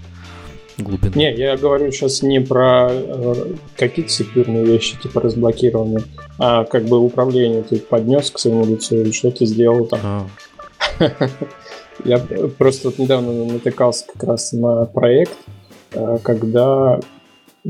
[0.77, 1.15] глубину.
[1.15, 6.03] Не, я говорю сейчас не про э, какие-то секьюрные вещи, типа разблокирования,
[6.37, 9.99] а как бы управление ты поднес к своему лицу и что ты сделал там.
[10.03, 10.27] А.
[12.05, 12.19] Я
[12.57, 15.37] просто вот недавно натыкался как раз на проект,
[15.93, 16.99] э, когда
[17.65, 17.69] э,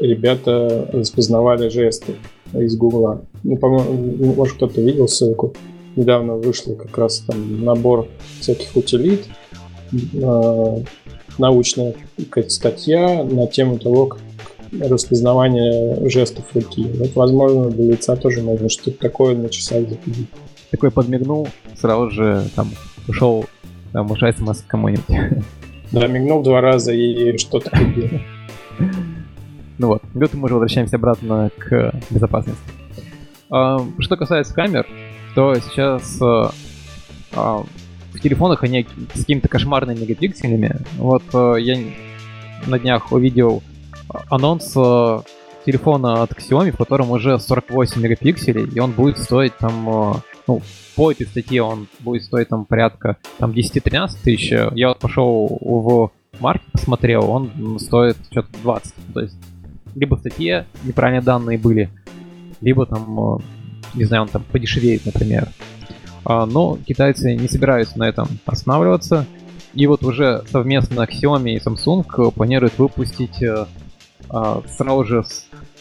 [0.00, 2.14] ребята распознавали жесты
[2.52, 3.22] из Гугла.
[3.42, 5.54] Ну, по-моему, может, кто-то видел ссылку.
[5.96, 8.08] Недавно вышел как раз там набор
[8.40, 9.26] всяких утилит,
[11.38, 11.94] научная
[12.48, 14.20] статья на тему того, как
[14.80, 16.86] распознавание жестов руки.
[16.94, 20.28] Вот, возможно, для лица тоже можно что-то такое на часах запилить.
[20.72, 22.70] Такой подмигнул, сразу же там
[23.06, 23.46] ушел
[23.92, 25.04] там ушай смс кому-нибудь.
[25.92, 28.08] Да, мигнул два раза и что-то купил.
[29.78, 32.62] Ну вот, вот мы уже возвращаемся обратно к безопасности.
[33.50, 34.86] А, что касается камер,
[35.34, 36.52] то сейчас а,
[37.34, 37.64] а,
[38.14, 40.76] в телефонах они с какими-то кошмарными мегапикселями.
[40.96, 41.78] Вот я
[42.66, 43.62] на днях увидел
[44.30, 44.72] анонс
[45.66, 50.62] телефона от Xiaomi, в котором уже 48 мегапикселей, и он будет стоить там, ну,
[50.96, 54.50] по этой статье он будет стоить там порядка там 10-13 тысяч.
[54.50, 58.94] Я вот пошел в маркет, посмотрел, он стоит что-то 20.
[59.14, 59.36] То есть
[59.94, 61.90] либо в статье неправильные данные были,
[62.60, 63.40] либо там,
[63.94, 65.48] не знаю, он там подешевеет, например.
[66.24, 69.26] А, но китайцы не собираются на этом останавливаться.
[69.74, 73.66] И вот уже совместно Xiaomi и Samsung планируют выпустить э,
[74.28, 75.24] а, сразу же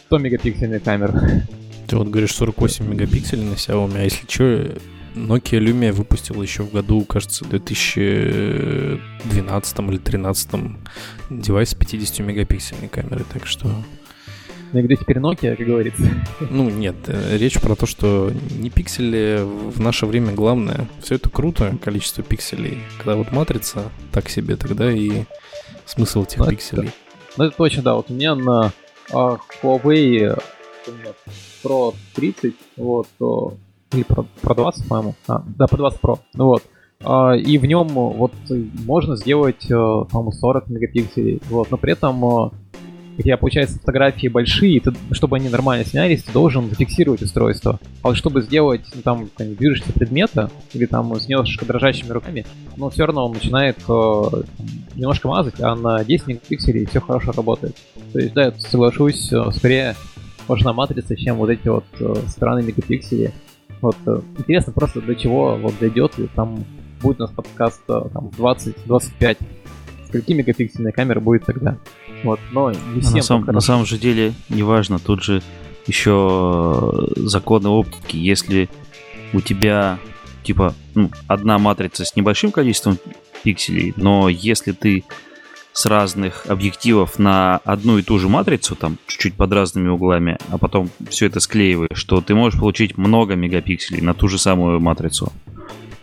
[0.08, 1.44] 100 мегапиксельные камеры.
[1.92, 4.44] Ты вот говоришь 48 мегапикселей на Xiaomi, а если что,
[5.14, 10.50] Nokia Lumia выпустила еще в году, кажется, 2012 или 2013
[11.30, 13.70] девайс с 50 мегапиксельной камерой, так что
[14.72, 16.04] ну где теперь Nokia, как говорится?
[16.50, 20.88] Ну нет, э, речь про то, что не пиксели в наше время главное.
[21.04, 22.78] Все это круто, количество пикселей.
[23.00, 25.26] Когда вот матрица так себе, тогда и
[25.86, 26.88] смысл этих ну, пикселей.
[26.88, 26.94] Это,
[27.36, 27.96] ну это точно, да.
[27.96, 28.72] Вот у меня на
[29.12, 30.42] а, Huawei
[31.64, 33.54] Pro 30, вот, то,
[33.94, 35.16] или Pro, Pro 20, по-моему.
[35.28, 36.20] А, да, Pro 20 Pro.
[36.34, 36.64] Ну вот.
[37.04, 38.32] Uh, и в нем вот
[38.86, 41.42] можно сделать, по-моему, 40 мегапикселей.
[41.50, 42.52] Вот, но при этом uh,
[43.18, 47.80] у тебя, получается, фотографии большие, и ты, чтобы они нормально снялись, ты должен зафиксировать устройство.
[48.02, 52.46] А вот чтобы сделать, ну, там, движешься предмета, или там с немножко дрожащими руками,
[52.78, 54.24] но все равно он начинает э,
[54.96, 57.76] немножко мазать, а на 10 мегапикселей все хорошо работает.
[58.14, 59.96] То есть, да, я соглашусь, э, скорее
[60.48, 63.34] важна матрица, чем вот эти вот э, странные мегапиксели.
[63.82, 66.64] Вот, э, интересно просто до чего вот дойдет, и там
[67.02, 69.38] будет у нас подкаст э, там 20-25
[70.08, 71.78] скольки мегапиксельная камера будет тогда.
[72.24, 75.42] Вот, но не всем на, сам, на самом же деле, неважно, тут же
[75.88, 78.18] еще законы оптики.
[78.18, 78.70] Если
[79.34, 79.98] у тебя
[80.44, 82.98] типа ну, одна матрица с небольшим количеством
[83.44, 85.04] пикселей, но если ты
[85.74, 90.58] с разных объективов на одну и ту же матрицу, там чуть-чуть под разными углами, а
[90.58, 95.32] потом все это склеиваешь, что ты можешь получить много мегапикселей на ту же самую матрицу.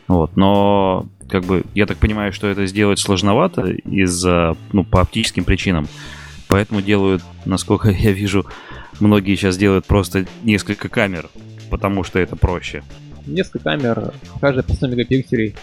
[0.06, 5.44] Вот, но как бы я так понимаю, что это сделать сложновато из-за, ну, по оптическим
[5.44, 5.86] причинам.
[6.48, 8.46] Поэтому делают, насколько я вижу,
[9.00, 11.28] многие сейчас делают просто несколько камер,
[11.70, 12.82] потому что это проще.
[13.28, 15.54] Несколько камер, каждая по 100 мегапикселей.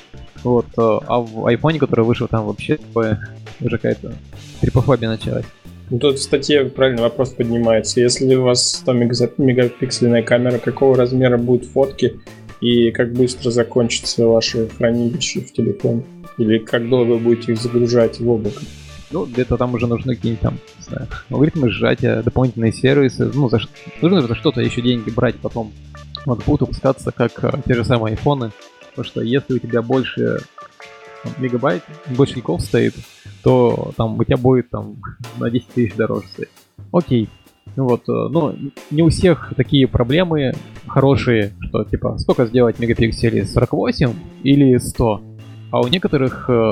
[0.44, 4.14] Вот, э, а в айфоне, который вышел, там вообще уже какая-то
[4.62, 5.46] трипофобия началась.
[5.90, 8.00] Ну, тут в статье правильный вопрос поднимается.
[8.00, 12.20] Если у вас 100 мегапиксельная камера, какого размера будут фотки
[12.60, 16.04] и как быстро закончится ваше хранилище в телефоне?
[16.38, 18.62] Или как долго вы будете их загружать в облако?
[19.12, 23.30] Ну, где-то там уже нужны какие-нибудь там, не знаю, алгоритмы сжатия, дополнительные сервисы.
[23.34, 23.60] Ну, за,
[24.02, 25.72] нужно за что-то еще деньги брать потом.
[26.26, 28.52] Вот будут выпускаться как а, те же самые айфоны.
[28.90, 30.40] Потому что если у тебя больше
[31.38, 32.96] мегабайт, больше гигов стоит,
[33.44, 34.98] то там у тебя будет там
[35.40, 36.50] на 10 тысяч дороже стоить.
[36.92, 37.30] Окей.
[37.76, 38.56] Ну вот, э, ну,
[38.92, 40.54] не у всех такие проблемы
[40.88, 44.14] хорошие, что типа, сколько сделать мегапикселей, 48
[44.44, 45.22] или 100?
[45.72, 46.72] А у некоторых э,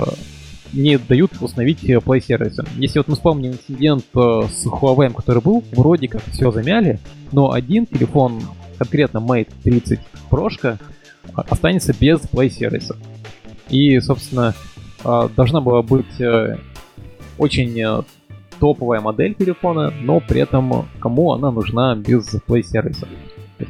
[0.72, 2.64] не дают установить Play сервисы.
[2.78, 7.00] Если вот мы вспомним инцидент э, с Huawei, который был, вроде как все замяли,
[7.32, 8.42] но один телефон,
[8.78, 10.00] конкретно Mate 30
[10.30, 10.78] Pro,
[11.36, 12.98] останется без Play сервиса.
[13.70, 14.54] И, собственно,
[15.04, 16.58] э, должна была быть э,
[17.38, 18.04] очень
[18.60, 23.08] топовая модель телефона, но при этом кому она нужна без Play сервиса.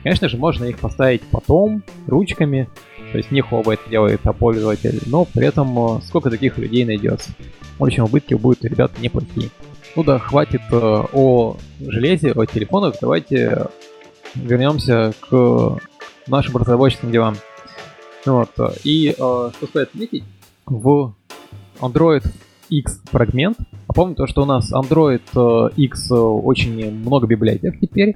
[0.04, 2.70] конечно же, можно их поставить потом, ручками,
[3.12, 7.32] то есть не это делает, а пользователь, но при этом сколько таких людей найдется.
[7.78, 9.50] В общем, убытки будут, ребята, неплохие.
[9.96, 13.68] Ну да, хватит о железе, о телефонах, давайте
[14.36, 15.80] вернемся к
[16.28, 17.36] нашим разработческим делам.
[18.26, 18.50] Вот.
[18.84, 20.24] И э, что стоит отметить,
[20.66, 21.14] в
[21.80, 22.26] Android
[22.70, 23.58] X фрагмент.
[23.88, 28.16] А помню то, что у нас Android X очень много библиотек теперь,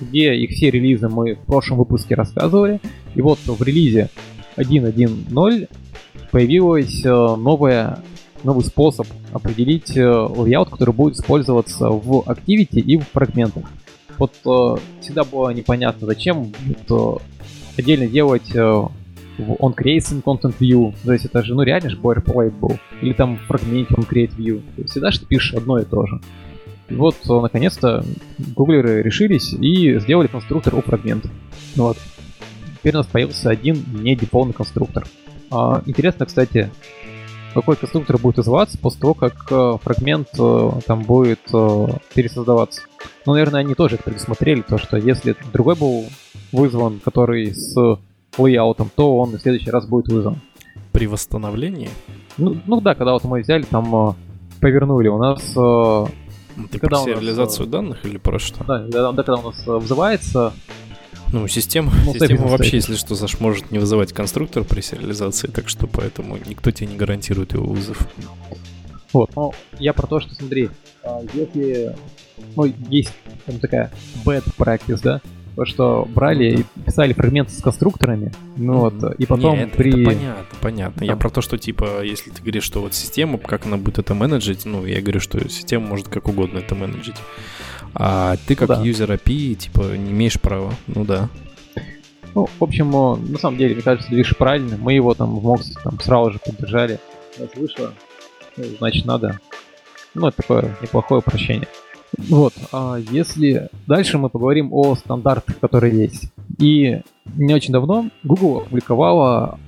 [0.00, 2.80] где их все релизы мы в прошлом выпуске рассказывали.
[3.14, 4.10] И вот в релизе
[4.56, 5.68] 1.1.0
[6.30, 8.02] появилась новая
[8.42, 13.64] новый способ определить layout, который будет использоваться в Activity и в фрагментах.
[14.18, 16.52] Вот э, всегда было непонятно, зачем
[16.88, 20.94] вот, э, отдельно делать э, в onCreate content view.
[21.04, 22.78] То есть это же, ну реально же boilerplate был.
[23.00, 24.62] Или там в фрагменте onCreate view.
[24.86, 26.20] Всегда что пишешь одно и то же.
[26.88, 28.04] И вот, наконец-то,
[28.54, 31.30] гуглеры решились и сделали конструктор у фрагмента.
[31.76, 31.96] Вот.
[32.78, 35.06] Теперь у нас появился один не деполный конструктор.
[35.50, 36.70] А, интересно, кстати,
[37.54, 42.82] какой конструктор будет называться после того, как э, фрагмент э, там будет э, пересоздаваться.
[43.24, 46.04] Ну, наверное, они тоже это предусмотрели, то что если другой был
[46.52, 47.76] вызван, который с
[48.36, 50.40] лейаутом, то он в следующий раз будет вызван.
[50.92, 51.90] При восстановлении?
[52.36, 54.16] Ну, ну да, когда вот мы взяли, там
[54.60, 55.40] повернули, у нас...
[56.70, 58.62] Ты когда про сериализацию нас, данных или про что?
[58.64, 60.52] Да, да, да, когда у нас взывается
[61.34, 65.68] ну, система, ну, система вообще, если что, Саш, может не вызывать конструктор при сериализации, так
[65.68, 68.08] что поэтому никто тебе не гарантирует его вызов.
[69.12, 70.70] Вот, ну, я про то, что, смотри,
[71.02, 71.96] а, если,
[72.54, 73.12] ну, есть
[73.46, 73.92] там такая
[74.24, 75.20] bad practice, да,
[75.56, 79.90] то, что брали и писали фрагменты с конструкторами, ну вот, и потом Не, это, при...
[79.90, 80.98] это понятно, понятно.
[80.98, 81.08] Там.
[81.08, 84.14] Я про то, что, типа, если ты говоришь, что вот система, как она будет это
[84.14, 87.16] менеджить, ну, я говорю, что система может как угодно это менеджить.
[87.94, 88.82] А ты как да.
[88.82, 90.74] юзер API, типа, не имеешь права.
[90.88, 91.28] Ну да.
[92.34, 94.76] Ну, в общем, на самом деле, мне кажется, движ правильный.
[94.76, 96.98] Мы его там в Моксе там сразу же поддержали.
[97.38, 97.94] Раз вышло,
[98.56, 99.38] ну, значит, надо.
[100.14, 101.68] Ну, это такое неплохое упрощение.
[102.18, 106.30] Вот, а если дальше мы поговорим о стандартах, которые есть.
[106.58, 107.00] И
[107.36, 109.58] не очень давно Google опубликовала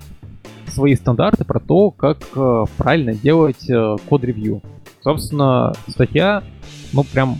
[0.68, 4.60] свои стандарты про то, как э, правильно делать э, код-ревью.
[5.02, 6.42] Собственно, статья,
[6.92, 7.38] ну, прям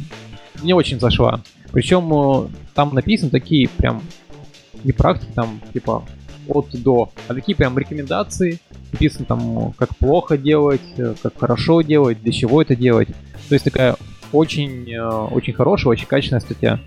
[0.63, 1.43] не очень зашла.
[1.71, 4.03] Причем э, там написаны такие прям
[4.85, 6.05] не практики, там типа
[6.49, 8.61] от до, а такие прям рекомендации.
[8.93, 10.81] Написано там, как плохо делать,
[11.23, 13.09] как хорошо делать, для чего это делать.
[13.49, 13.97] То есть такая
[14.33, 16.81] очень, э, очень хорошая, очень качественная статья.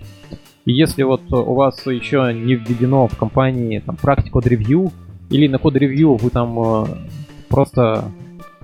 [0.64, 4.92] И если вот у вас еще не введено в компании там практика код ревью
[5.30, 6.86] или на код ревью вы там
[7.48, 8.12] просто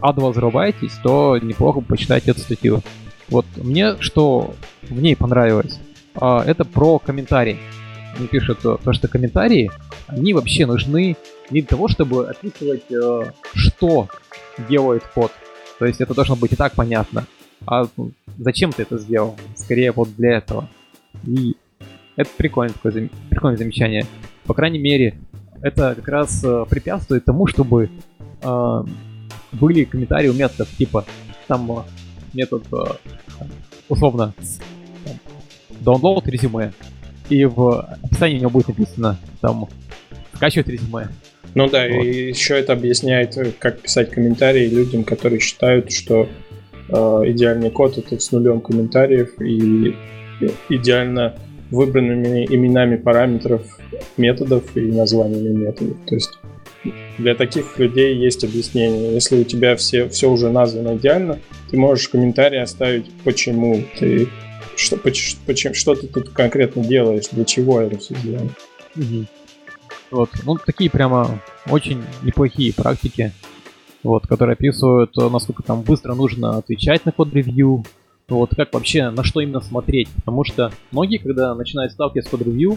[0.01, 2.83] адово зарубаетесь, то неплохо почитать эту статью.
[3.29, 5.81] Вот мне что в ней понравилось,
[6.15, 7.59] а, это про комментарии.
[8.17, 9.71] Они пишут, то, что комментарии,
[10.07, 11.17] они вообще нужны
[11.51, 14.09] не для того, чтобы описывать, э, что
[14.69, 15.33] делает код.
[15.79, 17.27] То есть это должно быть и так понятно.
[17.67, 19.37] А ну, зачем ты это сделал?
[19.57, 20.69] Скорее вот для этого.
[21.25, 21.57] И
[22.17, 24.07] это прикольное такое прикольное замечание.
[24.45, 25.19] По крайней мере,
[25.63, 27.91] это как раз э, препятствует тому, чтобы
[28.43, 28.85] э,
[29.53, 31.05] были комментарии у методов, типа
[31.49, 31.85] там
[32.33, 32.65] метод
[33.89, 34.35] условно
[35.81, 36.73] download резюме,
[37.29, 39.69] и в описании у него будет написано там
[40.35, 41.09] скачивать резюме.
[41.55, 42.05] Ну да, вот.
[42.05, 46.46] и еще это объясняет, как писать комментарии людям, которые считают, что э,
[46.89, 49.95] идеальный код это с нулем комментариев и
[50.69, 51.37] идеально
[51.71, 53.63] выбранными именами параметров
[54.17, 55.97] методов и названиями методов.
[56.07, 56.39] То есть
[57.19, 59.15] для таких людей есть объяснение.
[59.15, 64.29] Если у тебя все, все уже названо идеально, ты можешь в комментарии оставить, почему ты
[64.77, 68.51] что, почему, что ты тут конкретно делаешь, для чего это все сделано.
[68.95, 69.27] Угу.
[70.13, 73.33] Вот, ну такие прямо очень неплохие практики,
[74.07, 77.85] вот, которые описывают, насколько там быстро нужно отвечать на код-ревью,
[78.29, 82.77] вот как вообще, на что именно смотреть, потому что многие, когда начинают сталкиваться с код-ревью,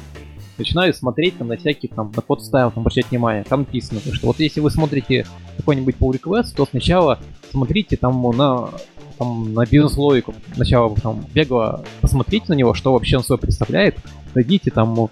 [0.58, 3.44] начинаю смотреть там на всякие там на код стайл, там обращать внимание.
[3.44, 5.26] Там написано, что вот если вы смотрите
[5.58, 7.20] какой-нибудь pull request, то сначала
[7.50, 8.70] смотрите там на
[9.18, 10.34] там, на бизнес-логику.
[10.54, 13.98] Сначала там бегло посмотрите на него, что вообще он собой представляет,
[14.36, 15.10] найдите там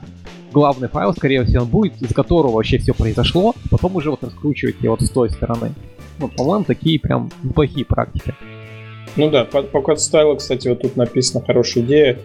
[0.52, 4.90] главный файл, скорее всего, он будет, из которого вообще все произошло, потом уже вот раскручиваете
[4.90, 5.74] вот с той стороны.
[6.20, 8.34] Ну, по-моему, такие прям неплохие практики.
[9.16, 12.20] Ну да, по, по код стайлу, кстати, вот тут написана хорошая идея.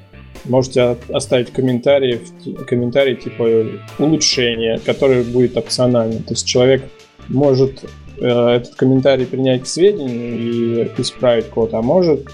[0.44, 2.20] Можете оставить комментарии,
[2.66, 3.66] комментарий типа
[3.98, 6.22] улучшение, которое будет опциональным.
[6.22, 6.82] То есть человек
[7.28, 7.84] может
[8.18, 12.28] э, этот комментарий принять к сведению и исправить код, а может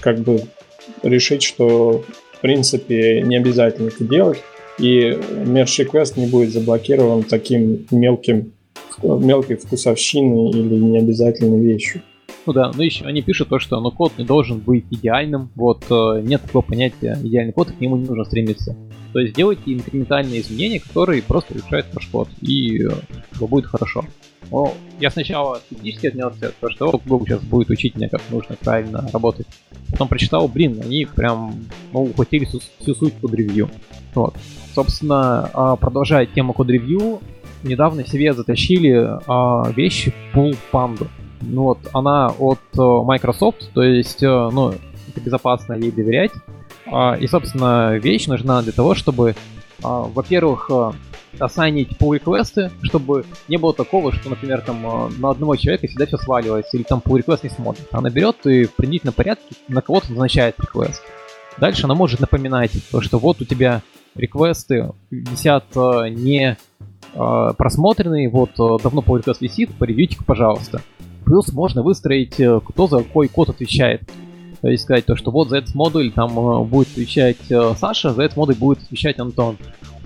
[0.00, 0.42] как бы
[1.02, 4.42] решить, что в принципе не обязательно это делать,
[4.78, 8.52] и request не будет заблокирован таким мелким,
[9.02, 12.02] мелкой вкусовщиной или необязательной вещью.
[12.44, 15.84] Ну да, ну еще они пишут то, что ну, код не должен быть идеальным, вот
[15.90, 18.76] э, нет такого понятия идеальный код, к нему не нужно стремиться.
[19.12, 22.90] То есть делайте инкрементальные изменения, которые просто улучшают ваш код, и э,
[23.38, 24.04] будет хорошо.
[24.50, 29.08] Но я сначала скептически отнесся, то, что Google сейчас будет учить меня, как нужно правильно
[29.12, 29.46] работать.
[29.90, 31.54] Потом прочитал, блин, они прям
[31.92, 33.70] ну, ухватили всю, всю суть под ревью.
[34.14, 34.34] Вот.
[34.74, 37.20] Собственно, а, продолжая тему код-ревью,
[37.62, 41.08] недавно себе затащили а, вещи Pull Panda.
[41.42, 46.30] Ну вот, она от э, Microsoft, то есть, э, ну, это безопасно ей доверять.
[46.86, 49.34] А, и, собственно, вещь нужна для того, чтобы,
[49.80, 50.92] во-первых, э,
[51.40, 56.18] ассайнить pull реквесты чтобы не было такого, что, например, там на одного человека всегда все
[56.18, 57.88] сваливается, или там pull request не смотрит.
[57.90, 61.02] Она берет и в принудительном порядке на кого-то назначает реквест.
[61.58, 63.82] Дальше она может напоминать, то, что вот у тебя
[64.14, 66.56] реквесты висят не
[67.12, 70.80] просмотренные, вот давно pull request висит, поревьюйте пожалуйста.
[71.24, 74.02] Плюс можно выстроить, э, кто за какой код отвечает.
[74.60, 78.12] То есть сказать то, что вот за этот модуль там э, будет отвечать э, Саша,
[78.12, 79.56] за этот модуль будет отвечать Антон.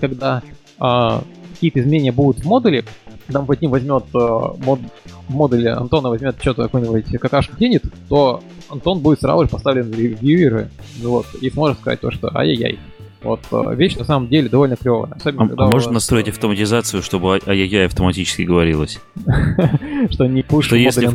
[0.00, 0.42] Когда
[0.80, 1.20] э,
[1.52, 2.84] какие-то изменения будут в модуле,
[3.28, 4.80] там Вадим возьмет э, мод,
[5.28, 9.98] в модуле Антона возьмет что-то какой-нибудь какашку кинет, то Антон будет сразу же поставлен в
[9.98, 10.70] ревьюеры,
[11.02, 12.78] вот, и сможет сказать то, что ай-яй-яй.
[13.26, 13.40] Вот
[13.76, 15.12] вещь на самом деле довольно клевая.
[15.12, 15.94] Особенно, а, а можно вас...
[15.94, 19.00] настроить автоматизацию, чтобы ай-яй-яй автоматически говорилось?
[20.10, 21.10] Что не пуш Что если,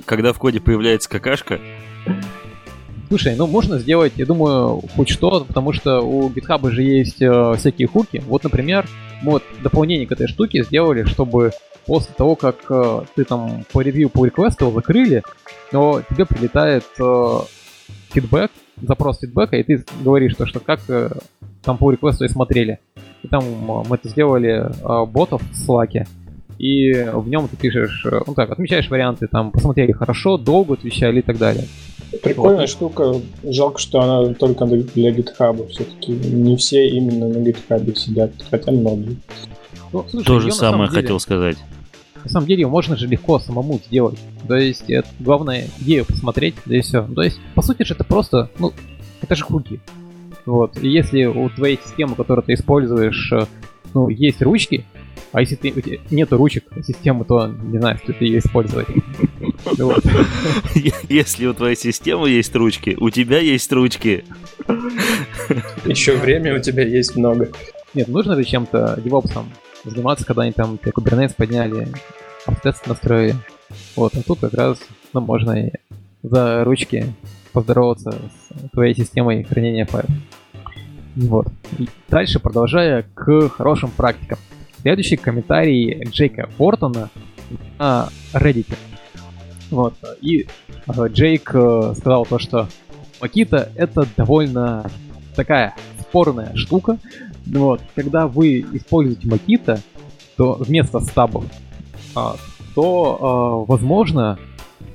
[0.04, 1.60] когда в коде появляется какашка,
[3.08, 7.54] Слушай, ну можно сделать, я думаю, хоть что, потому что у GitHub же есть э,
[7.56, 8.22] всякие хуки.
[8.26, 8.88] Вот, например,
[9.22, 11.52] мы вот дополнение к этой штуке сделали, чтобы
[11.86, 15.22] после того, как э, ты там по ревью, по реквесту закрыли,
[15.70, 17.38] но тебе прилетает э,
[18.10, 18.50] фидбэк,
[18.82, 21.10] запрос фидбэка, и ты говоришь, то, что как э,
[21.66, 22.78] там по реквесту и смотрели.
[23.22, 26.06] И там э, мы это сделали э, ботов в Slack,
[26.58, 31.22] и в нем ты пишешь, ну так, отмечаешь варианты, там, посмотрели хорошо, долго отвечали и
[31.22, 31.66] так далее.
[32.22, 32.68] Прикольная вот.
[32.68, 33.14] штука.
[33.44, 35.68] Жалко, что она только для GitHub.
[35.68, 39.16] Все-таки не все именно на GitHub сидят, хотя многие.
[39.92, 41.56] Ну, слушай, То же самое деле, хотел сказать.
[42.24, 44.18] На самом деле, можно же легко самому сделать.
[44.48, 47.02] То есть, это главное идею посмотреть, да и все.
[47.02, 48.72] То есть, по сути же, это просто, ну,
[49.20, 49.80] это же хуки.
[50.46, 50.78] Вот.
[50.82, 53.44] И если у твоей системы, которую ты используешь, э,
[53.92, 54.84] ну, есть ручки,
[55.32, 58.86] а если ты, у тебя нет ручек системы, то не знаю, что ты ее использовать.
[61.08, 64.24] Если у твоей системы есть ручки, у тебя есть ручки.
[65.84, 67.50] Еще время у тебя есть много.
[67.92, 69.50] Нет, нужно же чем-то девопсом
[69.84, 71.88] заниматься, когда они там Kubernetes подняли,
[72.62, 73.34] тест настроили.
[73.96, 74.78] Вот, а тут как раз
[75.12, 75.70] ну, можно и
[76.22, 77.12] за ручки
[77.52, 80.10] поздороваться с твоей системой хранения файлов.
[81.16, 81.48] Вот.
[81.78, 84.38] И дальше продолжая к хорошим практикам.
[84.82, 87.10] Следующий комментарий Джейка Фортона
[87.78, 88.76] на Reddit.
[89.70, 89.94] Вот.
[90.20, 90.46] И
[90.86, 92.68] э, Джейк э, сказал то, что
[93.20, 94.88] Макита это довольно
[95.34, 96.98] такая спорная штука,
[97.46, 99.80] вот, когда вы используете Макита,
[100.36, 101.44] то вместо стабов,
[102.14, 102.36] а,
[102.74, 104.38] то, а, возможно,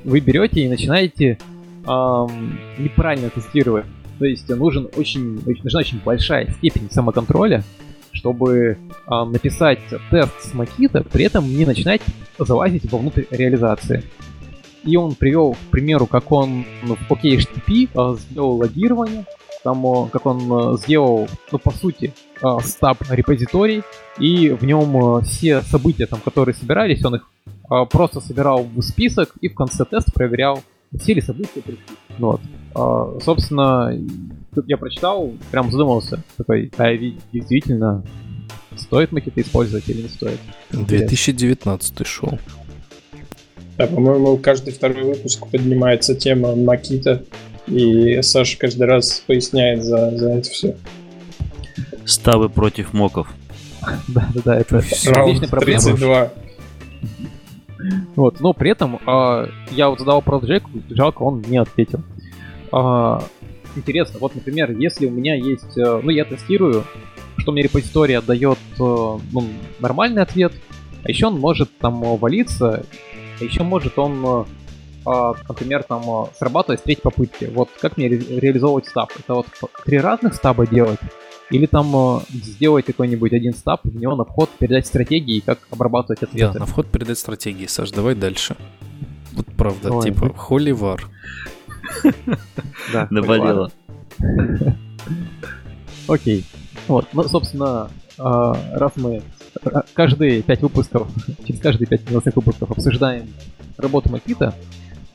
[0.04, 1.38] вы берете и начинаете
[1.84, 3.86] неправильно тестировать.
[4.22, 7.64] То есть нужен очень, нужна очень большая степень самоконтроля,
[8.12, 9.80] чтобы а, написать
[10.12, 12.02] тест с Макита, при этом не начинать
[12.38, 14.04] залазить вовнутрь реализации.
[14.84, 19.26] И он привел, к примеру, как он в OKHTTP а, сделал логирование,
[19.64, 22.14] там, как он сделал, ну, по сути,
[22.60, 23.82] стаб репозиторий,
[24.20, 27.28] и в нем все события, там, которые собирались, он их
[27.90, 30.62] просто собирал в список и в конце теста проверял,
[30.98, 31.80] все ли события пришли.
[32.18, 32.42] Вот.
[33.24, 33.98] Собственно,
[34.54, 38.04] тут я прочитал, прям задумался, такой, а ведь действительно
[38.78, 40.40] стоит макеты использовать или не стоит?
[40.72, 42.40] 2019 шел.
[43.78, 47.24] Да, по-моему, каждый второй выпуск поднимается тема Макита,
[47.68, 50.76] и Саша каждый раз поясняет за, за это все.
[52.06, 53.28] Ставы против моков.
[54.08, 55.82] Да, да, да, это Раунд вечная проблема.
[55.82, 56.32] 32.
[58.16, 62.02] Вот, но при этом а, я вот задал вопрос Джеку, жалко, он не ответил.
[62.72, 63.24] А,
[63.76, 66.84] интересно, вот, например, если у меня есть, э, ну, я тестирую,
[67.38, 69.44] что мне репозиторий отдает э, ну,
[69.80, 70.54] нормальный ответ,
[71.04, 72.86] а еще он может там э, валиться,
[73.40, 74.44] а еще может он, э,
[75.06, 77.46] а, например, там э, срабатывать с третьей попытки.
[77.46, 79.12] Вот как мне ре- реализовывать стаб?
[79.18, 79.48] Это вот
[79.86, 81.00] три разных стаба делать?
[81.52, 86.22] Или там э, сделать какой-нибудь один стаб, в него на вход передать стратегии как обрабатывать
[86.22, 86.60] Да, ответы?
[86.60, 87.66] на вход передать стратегии.
[87.68, 88.56] Саш, давай дальше.
[89.34, 90.12] Вот правда, Давай.
[90.12, 91.08] типа, холивар.
[92.94, 93.72] Да, Наболело.
[96.08, 96.46] Окей.
[96.88, 99.22] Вот, ну, собственно, а, раз мы
[99.64, 101.08] а, каждые пять выпусков,
[101.46, 103.28] через каждые пять новостных выпусков обсуждаем
[103.78, 104.56] работу Макита,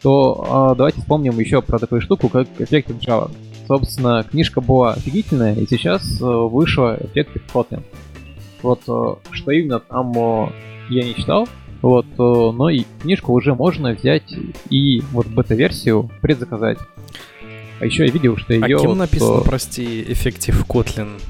[0.03, 3.31] то давайте вспомним еще про такую штуку, как Effective Java.
[3.67, 7.83] Собственно, книжка была офигительная, и сейчас э, вышла Effective Kotlin.
[8.63, 10.53] Вот э, что именно там э,
[10.89, 11.49] я не читал,
[11.83, 14.35] вот, но и книжку уже можно взять
[14.71, 16.79] и вот бета-версию предзаказать.
[17.79, 18.79] А еще я видел, что А ее...
[18.79, 20.03] кем написано, прости,
[20.67, 21.21] Kotlin?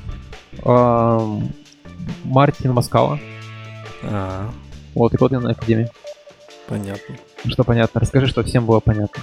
[0.65, 1.51] Ам,
[2.25, 3.19] Мартин Маскала.
[4.03, 4.51] А,
[4.95, 5.91] Вот, и Kotlin Академия.
[6.69, 7.17] понятно.
[7.47, 8.01] Что понятно?
[8.01, 9.23] Расскажи, что всем было понятно.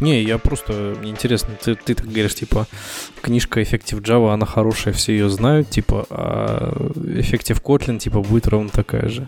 [0.00, 2.66] Не, я просто, интересно, ты, ты так говоришь, типа,
[3.22, 8.70] книжка Effective Java, она хорошая, все ее знают, типа, а Effective Kotlin, типа, будет ровно
[8.70, 9.26] такая же.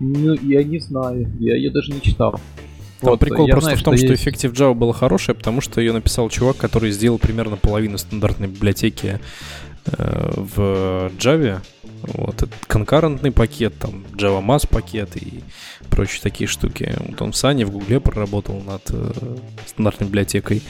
[0.00, 1.30] Ну, я не знаю.
[1.40, 2.40] Я ее даже не читал.
[3.00, 5.80] Там Вот, прикол просто знаю, в том, что, есть- Effective Java была хорошая, потому что
[5.80, 9.20] ее написал чувак, который сделал примерно половину стандартной библиотеки
[9.86, 11.60] в Java.
[12.02, 15.42] Вот, это конкурентный пакет, там, Java Mass пакет и
[15.88, 16.94] прочие такие штуки.
[16.98, 20.62] Вот он в Сане в Гугле проработал над э, стандартной библиотекой.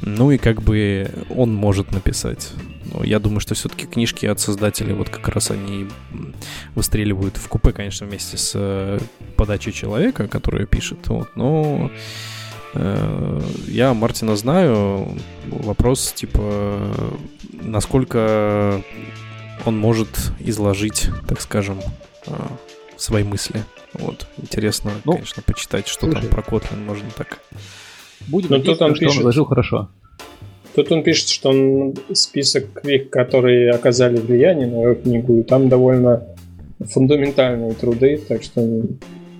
[0.00, 2.52] Ну и как бы он может написать.
[2.86, 5.88] Но я думаю, что все-таки книжки от создателей, вот как раз они
[6.74, 8.98] выстреливают в купе, конечно, вместе с э,
[9.36, 11.06] подачей человека, который пишет.
[11.08, 11.96] Вот, но э,
[12.74, 15.08] я Мартина знаю.
[15.48, 16.80] Вопрос, типа,
[17.52, 18.82] насколько
[19.64, 20.08] он может
[20.40, 21.78] изложить, так скажем,
[22.26, 22.30] э,
[22.96, 23.64] свои мысли.
[23.94, 26.20] Вот, интересно, Ну, конечно, почитать, что слушай.
[26.20, 27.38] там про Kotlin можно так.
[28.28, 29.20] Будем Ну, надеяться, тут он что он пишет.
[29.20, 29.88] изложил хорошо.
[30.74, 35.68] Тут он пишет, что он список книг, которые оказали влияние на его книгу, и там
[35.68, 36.22] довольно
[36.80, 38.60] фундаментальные труды, так что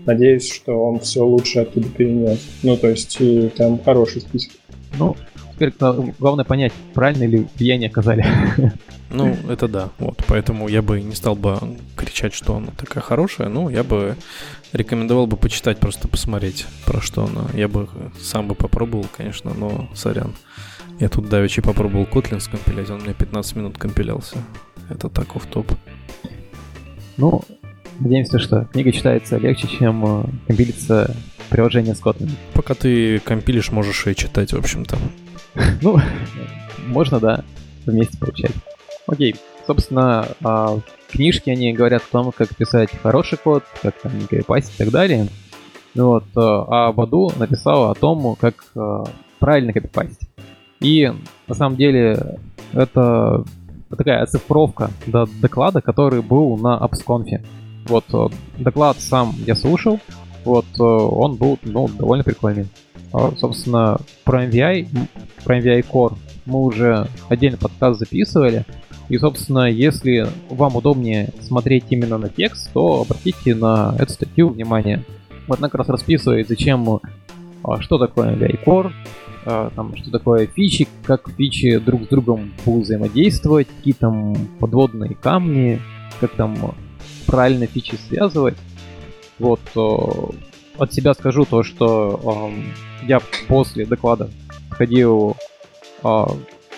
[0.09, 2.41] надеюсь, что он все лучше оттуда перенес.
[2.63, 3.19] Ну, то есть
[3.57, 4.53] там хороший список.
[4.99, 5.17] Ну,
[5.55, 8.25] теперь гла- главное понять, правильно ли влияние оказали.
[9.11, 9.89] Ну, это да.
[9.99, 11.59] Вот, поэтому я бы не стал бы
[11.97, 13.49] кричать, что она такая хорошая.
[13.49, 14.17] Ну, я бы
[14.75, 17.47] рекомендовал бы почитать, просто посмотреть, про что она.
[17.55, 17.89] Я бы
[18.21, 20.35] сам бы попробовал, конечно, но сорян.
[21.01, 24.37] Я тут давеча попробовал Kotlin скомпилять, он у меня 15 минут компилялся.
[24.91, 25.73] Это так в топ
[27.17, 27.43] Ну,
[28.01, 31.15] надеемся, что книга читается легче, чем э, компилится
[31.51, 32.31] приложение с Kotlin.
[32.55, 34.97] Пока ты компилишь, можешь и читать, в общем-то.
[35.83, 35.99] Ну,
[36.87, 37.45] можно, да,
[37.85, 38.53] вместе получать.
[39.07, 39.35] Окей,
[39.67, 44.27] собственно, а, в книжке они говорят о том, как писать хороший код, как там не
[44.27, 45.29] копипастить и так далее.
[45.95, 49.05] Ну Вот, э, а Баду написал о том, как э,
[49.39, 50.29] правильно копипастить.
[50.81, 51.13] И
[51.49, 52.39] на самом деле
[52.73, 53.45] это
[53.97, 57.45] такая оцифровка до доклада, который был на AppsConf.
[57.89, 58.29] Вот э,
[58.59, 59.99] доклад сам я слушал,
[60.45, 62.67] вот э, он был ну, довольно прикольный.
[63.13, 65.09] А, Собственно, про MVI, м,
[65.45, 66.17] про MVI Core
[66.47, 68.65] мы уже отдельно подкаст записывали.
[69.09, 75.05] И, собственно, если вам удобнее смотреть именно на текст, то обратите на эту статью внимание.
[75.47, 77.01] Вот она как раз расписывает, зачем,
[77.65, 78.93] а, что такое MVI Core,
[79.47, 85.15] а, там, что такое фичи, как фичи друг с другом будут взаимодействовать, какие там подводные
[85.15, 85.81] камни,
[86.21, 86.75] как там
[87.29, 88.57] правильно фичи связывать.
[89.39, 92.73] Вот, э, от себя скажу то, что эм,
[93.07, 94.31] я после доклада
[94.71, 95.37] ходил
[96.03, 96.25] э,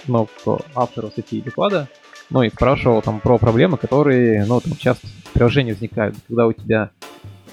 [0.06, 1.88] ну, к автору статьи доклада,
[2.28, 6.52] ну и спрашивал там про проблемы, которые, ну, там часто в приложении возникают, когда у
[6.52, 6.90] тебя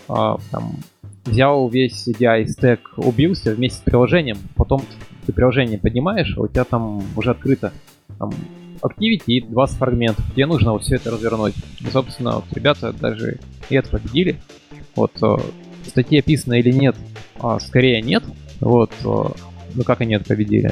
[0.08, 0.78] а, там
[1.26, 4.82] взял весь CDI стек, убился вместе с приложением, потом
[5.26, 7.74] ты приложение поднимаешь, а у тебя там уже открыто
[8.18, 8.32] там,
[8.82, 10.26] Activity и 20 фрагментов.
[10.34, 11.56] Тебе нужно вот все это развернуть.
[11.82, 13.40] И, собственно, вот ребята даже
[13.70, 14.38] и это победили.
[14.96, 16.96] Вот э, в статье описано или нет,
[17.40, 18.24] а, скорее нет.
[18.60, 19.24] Вот, э,
[19.76, 20.72] ну как они это победили.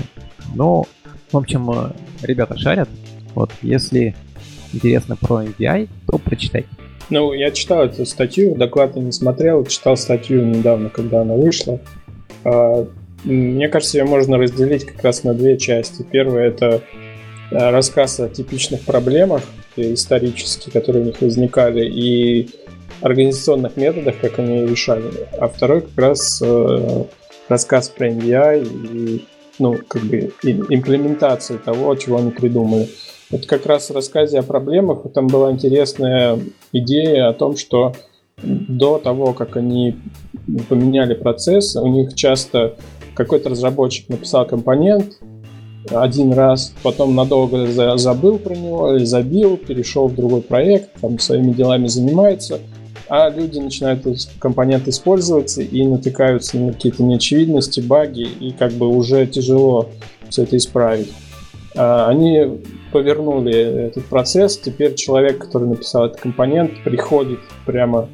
[0.55, 0.85] Но,
[1.31, 1.91] в общем, э,
[2.23, 2.89] ребята шарят.
[3.33, 4.15] Вот, если
[4.73, 6.67] интересно про MVI, то прочитайте.
[7.09, 11.79] Ну, я читал эту статью, доклад не смотрел, читал статью недавно, когда она вышла.
[12.43, 12.87] А,
[13.23, 16.05] Мне кажется, ее можно разделить как раз на две части.
[16.11, 16.81] Первая— это
[17.55, 19.43] рассказ о типичных проблемах,
[19.75, 22.49] исторические, которые у них возникали, и
[23.01, 25.11] организационных методах, как они решали.
[25.37, 27.03] А второй как раз э,
[27.49, 29.25] рассказ про NVI и
[29.59, 32.89] ну, как бы имплементации того, чего они придумали.
[33.31, 36.39] Вот как раз в рассказе о проблемах там была интересная
[36.71, 37.93] идея о том, что
[38.41, 39.97] до того, как они
[40.69, 42.75] поменяли процесс, у них часто
[43.15, 45.17] какой-то разработчик написал компонент
[45.89, 47.67] один раз, потом надолго
[47.97, 52.59] забыл про него забил, перешел в другой проект, там своими делами занимается,
[53.07, 58.87] а люди начинают этот компонент использовать и натыкаются на какие-то неочевидности, баги, и как бы
[58.87, 59.89] уже тяжело
[60.29, 61.11] все это исправить.
[61.75, 63.53] А, они повернули
[63.87, 68.09] этот процесс, теперь человек, который написал этот компонент, приходит прямо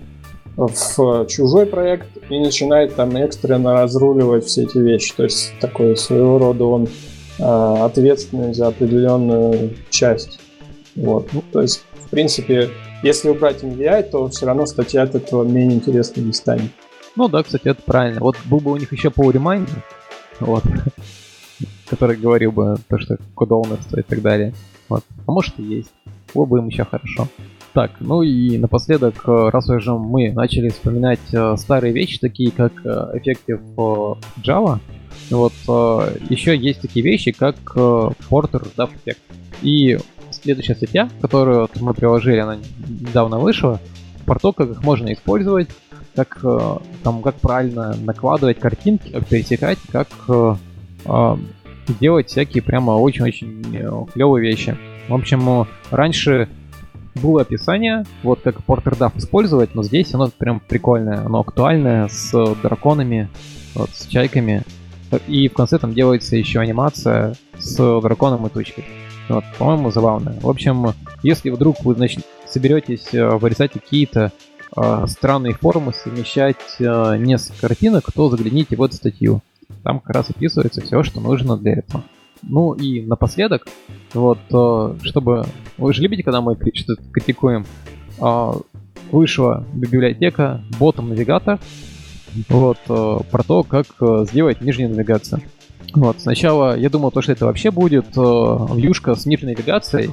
[0.57, 5.13] в чужой проект и начинает там экстренно разруливать все эти вещи.
[5.15, 6.89] То есть такой своего рода он
[7.41, 10.39] э, ответственный за определенную часть.
[10.95, 11.29] Вот.
[11.33, 12.69] Ну, то есть, в принципе,
[13.03, 16.71] если убрать MVI, то все равно статья от этого менее интересной не станет.
[17.15, 18.19] Ну да, кстати, это правильно.
[18.21, 19.77] Вот был бы у них еще Power Reminder,
[20.39, 20.63] вот,
[21.89, 24.53] который говорил бы то, что кодоунерство и так далее.
[24.87, 25.03] Вот.
[25.25, 25.91] А может и есть.
[26.33, 27.27] Было бы им еще хорошо.
[27.73, 32.73] Так, ну и напоследок, э, раз уже мы начали вспоминать э, старые вещи, такие как
[32.85, 34.79] Effective Java,
[35.31, 35.53] вот
[36.29, 39.17] еще есть такие вещи, как Porter Dev Effect.
[39.61, 39.97] И
[40.31, 43.79] следующая статья, которую вот мы приложили, она недавно вышла,
[44.25, 45.69] про то, как их можно использовать,
[46.15, 46.43] как,
[47.03, 50.09] там, как правильно накладывать картинки, как пересекать, как
[51.99, 54.77] делать всякие прямо очень-очень клевые вещи.
[55.07, 56.47] В общем, раньше
[57.15, 62.31] было описание, вот как Porter Duff использовать, но здесь оно прям прикольное, оно актуальное, с
[62.61, 63.29] драконами,
[63.75, 64.63] вот, с чайками.
[65.27, 68.85] И в конце там делается еще анимация с драконом и тучкой.
[69.29, 70.35] Вот, по-моему, забавно.
[70.41, 70.93] В общем,
[71.23, 74.31] если вдруг вы значит, соберетесь э, вырезать какие-то
[74.75, 79.41] э, странные формы, совмещать э, несколько картинок, то загляните в эту статью.
[79.83, 82.03] Там как раз описывается все, что нужно для этого.
[82.43, 83.67] Ну и напоследок,
[84.13, 85.45] вот, э, чтобы...
[85.77, 87.65] Вы же любите, когда мы что-то критикуем?
[88.19, 88.55] А,
[89.11, 91.59] вышла библиотека ботом навигатор,
[92.49, 95.41] вот, э, про то, как э, сделать нижнюю навигацию.
[95.93, 100.11] Вот, сначала я думал, то, что это вообще будет вьюшка с нижней навигацией,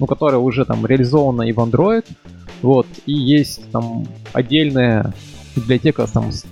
[0.00, 2.04] ну, которая уже там реализована и в Android,
[2.62, 5.14] вот, и есть там отдельная
[5.54, 6.44] библиотека там с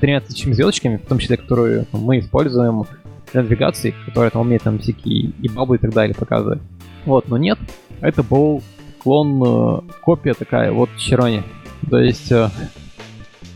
[0.00, 2.84] 13 тысячами звездочками, в том числе, которую там, мы используем
[3.32, 6.60] для навигации, которая там умеет там всякие и бабы и так далее показывать.
[7.04, 7.58] Вот, но нет,
[8.00, 8.62] это был
[8.98, 11.42] клон, э, копия такая, вот Чирони.
[11.88, 12.50] То есть э,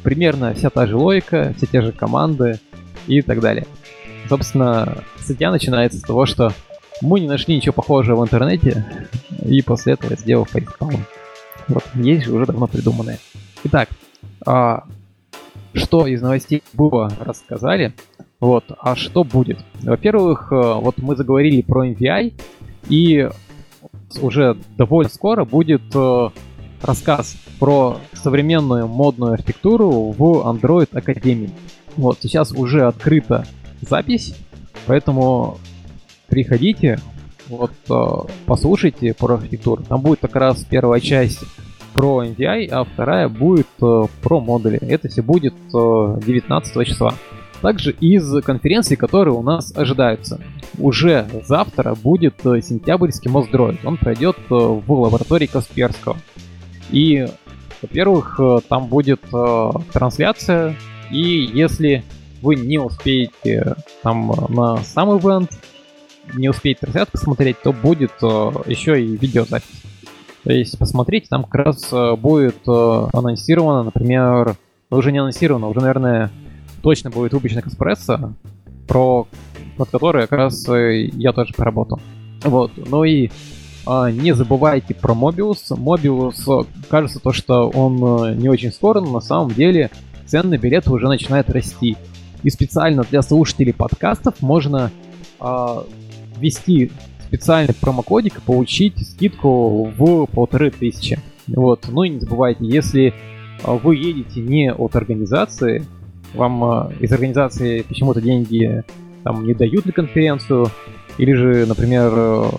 [0.02, 2.58] примерно вся та же логика, все те же команды
[3.06, 3.66] и так далее.
[4.28, 6.52] Собственно, статья начинается с того, что
[7.02, 8.84] мы не нашли ничего похожего в интернете,
[9.44, 11.04] и после этого сделал фейспалм.
[11.68, 13.18] Вот, есть же уже давно придуманное.
[13.64, 13.88] Итак,
[14.46, 14.84] а,
[15.72, 17.94] что из новостей было рассказали,
[18.40, 19.58] вот, а что будет?
[19.82, 22.32] Во-первых, э, вот мы заговорили про MVI,
[22.88, 23.28] и
[24.22, 26.28] уже довольно скоро будет э,
[26.82, 31.50] рассказ про современную модную архитектуру в Android Academy.
[31.96, 33.46] Вот, сейчас уже открыта
[33.80, 34.34] запись,
[34.86, 35.58] поэтому
[36.28, 37.00] приходите,
[37.48, 39.82] вот, э, послушайте про архитектуру.
[39.82, 41.40] Там будет как раз первая часть
[41.92, 44.78] про MVI, а вторая будет про модули.
[44.78, 47.14] Это все будет 19 числа.
[47.60, 50.40] Также из конференций, которые у нас ожидаются.
[50.78, 53.84] Уже завтра будет э, сентябрьский Моздроид.
[53.84, 56.16] Он пройдет э, в лаборатории Касперского.
[56.92, 57.26] И,
[57.82, 59.20] во-первых, э, там будет
[59.92, 60.76] трансляция,
[61.10, 62.04] и если
[62.42, 65.50] вы не успеете там на сам ивент,
[66.34, 69.82] не успеете трансляцию посмотреть, то будет еще и видеозапись.
[70.44, 74.56] То есть посмотрите, там как раз будет анонсировано, например,
[74.90, 76.30] уже не анонсировано, уже, наверное,
[76.82, 78.32] точно будет выпущен экспресса,
[78.88, 79.26] про
[79.80, 82.00] над которой как раз э, я тоже поработал.
[82.44, 83.30] Вот, ну и
[83.86, 85.70] не забывайте про Mobius.
[85.70, 89.90] Mobius, кажется то, что он э, не очень скоро, но на самом деле
[90.26, 91.96] цены на билеты уже начинают расти.
[92.42, 94.90] И специально для слушателей подкастов можно
[95.38, 95.84] а,
[96.38, 96.90] ввести
[97.26, 101.18] специальный промокодик и получить скидку в полторы тысячи.
[101.46, 101.86] Вот.
[101.88, 103.14] Ну и не забывайте, если
[103.62, 105.84] а, вы едете не от организации,
[106.34, 108.84] вам э, из организации почему-то деньги
[109.24, 110.68] там не дают на конференцию,
[111.18, 112.52] или же, например,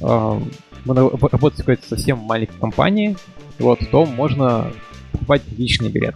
[0.00, 3.16] вы работаете в какой-то совсем маленькой компании,
[3.58, 4.70] вот, то можно
[5.12, 6.14] покупать личный билет.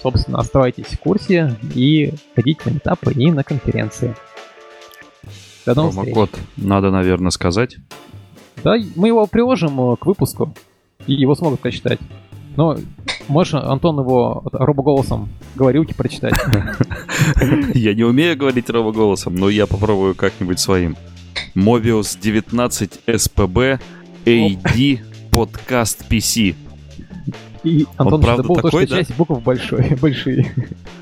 [0.00, 4.14] Собственно, оставайтесь в курсе и ходите на этапы и на конференции.
[5.66, 6.46] До новых Промокод встреч.
[6.56, 7.76] надо, наверное, сказать.
[8.62, 10.54] Да, мы его приложим э, к выпуску,
[11.06, 11.98] и его смогут прочитать.
[12.56, 12.76] Но
[13.28, 16.34] можешь, Антон, его робоголосом говорилки прочитать.
[17.74, 20.96] Я не умею говорить робоголосом, но я попробую как-нибудь своим.
[21.54, 23.80] Mobius 19 SPB
[24.24, 25.00] AD
[25.30, 26.54] Podcast PC.
[27.64, 29.04] И Антон Он правда забыл то, такой, что да?
[29.04, 30.54] часть букв большой, большие.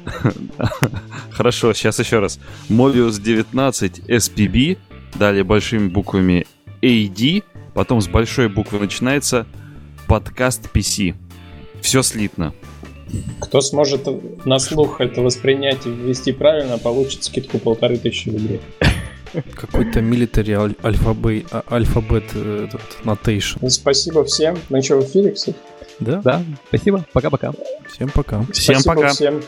[1.31, 2.39] Хорошо, сейчас еще раз.
[2.69, 4.79] Mobius 19 SPB,
[5.15, 6.47] далее большими буквами
[6.83, 7.45] AD,
[7.75, 9.47] потом с большой буквы начинается
[10.07, 11.15] подкаст PC.
[11.81, 12.55] Все слитно.
[13.41, 14.09] Кто сможет
[14.45, 18.61] на слух это воспринять и ввести правильно, получит скидку полторы тысячи рублей.
[19.55, 20.01] Какой-то
[20.83, 23.59] альфабе- а- алфабет э, этот, notation.
[23.61, 24.59] Ну, Спасибо всем.
[24.69, 25.57] Мы что, в эфире, кстати?
[26.01, 26.21] Да?
[26.23, 27.53] Да, спасибо, пока-пока.
[27.93, 28.43] Всем пока.
[28.53, 29.09] Всем Спасибо пока.
[29.09, 29.43] всем.